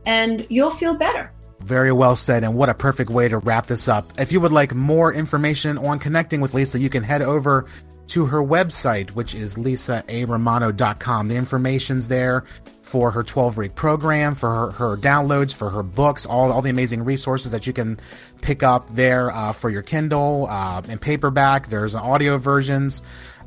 and 0.07 0.47
you'll 0.51 0.71
feel 0.71 0.95
better. 0.95 1.31
Very 1.65 1.93
well 1.93 2.17
said, 2.17 2.45
and 2.45 2.55
what 2.55 2.69
a 2.69 2.75
perfect 2.75 3.11
way 3.11 3.29
to 3.29 3.39
wrap 3.39 3.67
this 3.67 3.89
up. 3.89 4.13
If 4.19 4.33
you 4.33 4.41
would 4.41 4.53
like 4.53 4.75
more 4.75 5.13
information 5.13 5.79
on 5.79 5.99
connecting 5.99 6.41
with 6.41 6.55
Lisa, 6.55 6.79
you 6.79 6.91
can 6.91 7.03
head 7.03 7.23
over 7.23 7.67
to 8.09 8.27
her 8.27 8.43
website, 8.43 9.11
which 9.11 9.35
is 9.35 9.57
lisaaromano.com. 9.57 11.29
The 11.29 11.37
information's 11.37 12.09
there 12.09 12.45
for 12.83 13.11
her 13.11 13.23
12 13.23 13.57
week 13.57 13.75
program, 13.75 14.35
for 14.35 14.51
her, 14.51 14.71
her, 14.73 14.97
downloads, 14.97 15.55
for 15.55 15.71
her 15.71 15.83
books, 15.83 16.27
all, 16.27 16.53
all 16.53 16.63
the 16.63 16.71
amazing 16.71 17.05
resources 17.05 17.53
that 17.53 17.67
you 17.67 17.73
can 17.73 17.99
pick 18.43 18.63
up 18.63 18.95
there 18.95 19.31
uh, 19.31 19.53
for 19.53 19.71
your 19.71 19.83
Kindle 19.83 20.47
uh, 20.51 20.83
and 20.89 21.01
paperback. 21.01 21.69
There's 21.69 21.95
audio 21.95 22.39
versions. 22.39 23.03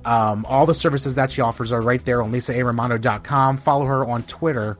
Um, 0.05 0.45
all 0.47 0.65
the 0.65 0.75
services 0.75 1.15
that 1.15 1.31
she 1.31 1.41
offers 1.41 1.71
are 1.71 1.81
right 1.81 2.03
there 2.03 2.21
on 2.21 2.31
lisaaromano.com. 2.31 3.57
Follow 3.57 3.85
her 3.85 4.05
on 4.05 4.23
Twitter 4.23 4.77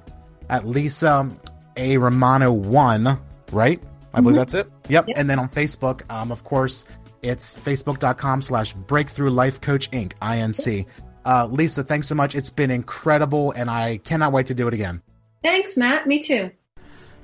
at 0.49 0.65
Lisa 0.65 1.31
A. 1.77 1.95
Romano1, 1.95 3.19
right? 3.51 3.81
I 4.13 4.21
believe 4.21 4.33
mm-hmm. 4.33 4.39
that's 4.39 4.53
it. 4.53 4.71
Yep. 4.89 5.09
yep. 5.09 5.17
And 5.17 5.29
then 5.29 5.39
on 5.39 5.49
Facebook, 5.49 6.01
um, 6.09 6.31
of 6.31 6.43
course, 6.43 6.85
it's 7.21 7.53
facebook.com 7.53 8.41
slash 8.41 8.73
breakthrough 8.73 9.29
life 9.29 9.59
coach 9.61 9.91
inc, 9.91 10.13
INC. 10.21 10.85
Uh, 11.25 11.47
Lisa, 11.47 11.83
thanks 11.83 12.07
so 12.07 12.15
much. 12.15 12.35
It's 12.35 12.51
been 12.51 12.71
incredible, 12.71 13.51
and 13.51 13.69
I 13.69 13.97
cannot 13.97 14.31
wait 14.31 14.47
to 14.47 14.53
do 14.53 14.67
it 14.67 14.73
again. 14.73 15.01
Thanks, 15.43 15.75
Matt. 15.75 16.07
Me 16.07 16.19
too. 16.19 16.51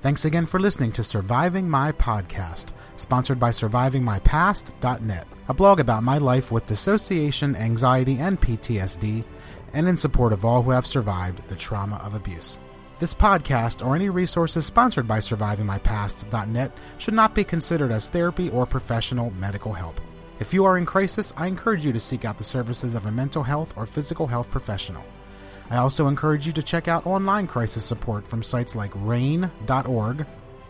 Thanks 0.02 0.26
again 0.26 0.48
for 0.48 0.60
listening 0.60 0.92
to 0.94 1.04
Surviving 1.04 1.70
My 1.70 1.92
Podcast, 1.92 2.72
sponsored 2.96 3.40
by 3.40 3.52
SurvivingMyPast.net, 3.52 5.28
a 5.48 5.54
blog 5.54 5.80
about 5.80 6.02
my 6.02 6.18
life 6.18 6.52
with 6.52 6.66
dissociation, 6.66 7.56
anxiety, 7.56 8.18
and 8.18 8.42
PTSD, 8.42 9.24
and 9.74 9.88
in 9.88 9.96
support 9.96 10.34
of 10.34 10.44
all 10.44 10.64
who 10.64 10.72
have 10.72 10.88
survived 10.88 11.48
the 11.48 11.56
trauma 11.56 11.98
of 11.98 12.16
abuse. 12.16 12.60
This 13.02 13.16
podcast 13.16 13.84
or 13.84 13.96
any 13.96 14.10
resources 14.10 14.64
sponsored 14.64 15.08
by 15.08 15.18
SurvivingMyPast.net 15.18 16.72
should 17.00 17.16
not 17.16 17.34
be 17.34 17.44
considered 17.44 17.92
as 17.92 18.10
therapy 18.10 18.52
or 18.52 18.68
professional 18.68 19.32
medical 19.32 19.74
help. 19.74 20.00
If 20.40 20.54
you 20.54 20.66
are 20.66 20.78
in 20.78 20.86
crisis, 20.86 21.34
I 21.36 21.48
encourage 21.48 21.84
you 21.84 21.92
to 21.94 22.00
seek 22.00 22.26
out 22.26 22.38
the 22.38 22.44
services 22.44 22.94
of 22.94 23.08
a 23.08 23.12
mental 23.12 23.42
health 23.42 23.74
or 23.76 23.88
physical 23.88 24.28
health 24.28 24.52
professional. 24.52 25.04
I 25.72 25.78
also 25.78 26.06
encourage 26.06 26.46
you 26.46 26.54
to 26.54 26.62
check 26.62 26.88
out 26.88 27.08
online 27.08 27.48
crisis 27.48 27.84
support 27.84 28.28
from 28.28 28.44
sites 28.44 28.76
like 28.76 28.92
RAINN.org, 28.94 30.28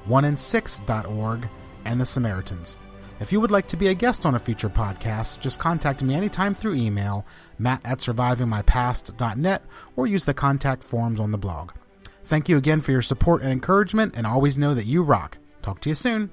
1in6.org, 0.08 1.50
and 1.84 2.00
The 2.00 2.06
Samaritans. 2.06 2.78
If 3.20 3.34
you 3.34 3.42
would 3.42 3.52
like 3.52 3.68
to 3.68 3.76
be 3.76 3.90
a 3.90 3.94
guest 3.94 4.26
on 4.26 4.36
a 4.36 4.40
future 4.40 4.70
podcast, 4.70 5.42
just 5.42 5.60
contact 5.60 6.02
me 6.02 6.16
anytime 6.16 6.54
through 6.54 6.76
email, 6.76 7.26
matt 7.60 7.82
at 7.84 8.00
survivingmypast.net, 8.00 9.66
or 9.98 10.08
use 10.08 10.24
the 10.24 10.34
contact 10.34 10.82
forms 10.82 11.20
on 11.20 11.32
the 11.32 11.38
blog. 11.38 11.72
Thank 12.32 12.48
you 12.48 12.56
again 12.56 12.80
for 12.80 12.94
your 12.94 13.02
support 13.02 13.42
and 13.42 13.52
encouragement, 13.52 14.14
and 14.16 14.26
always 14.26 14.58
know 14.58 14.74
that 14.74 14.86
you 14.86 15.04
rock. 15.04 15.38
Talk 15.62 15.82
to 15.82 15.90
you 15.90 15.96
soon. 15.96 16.32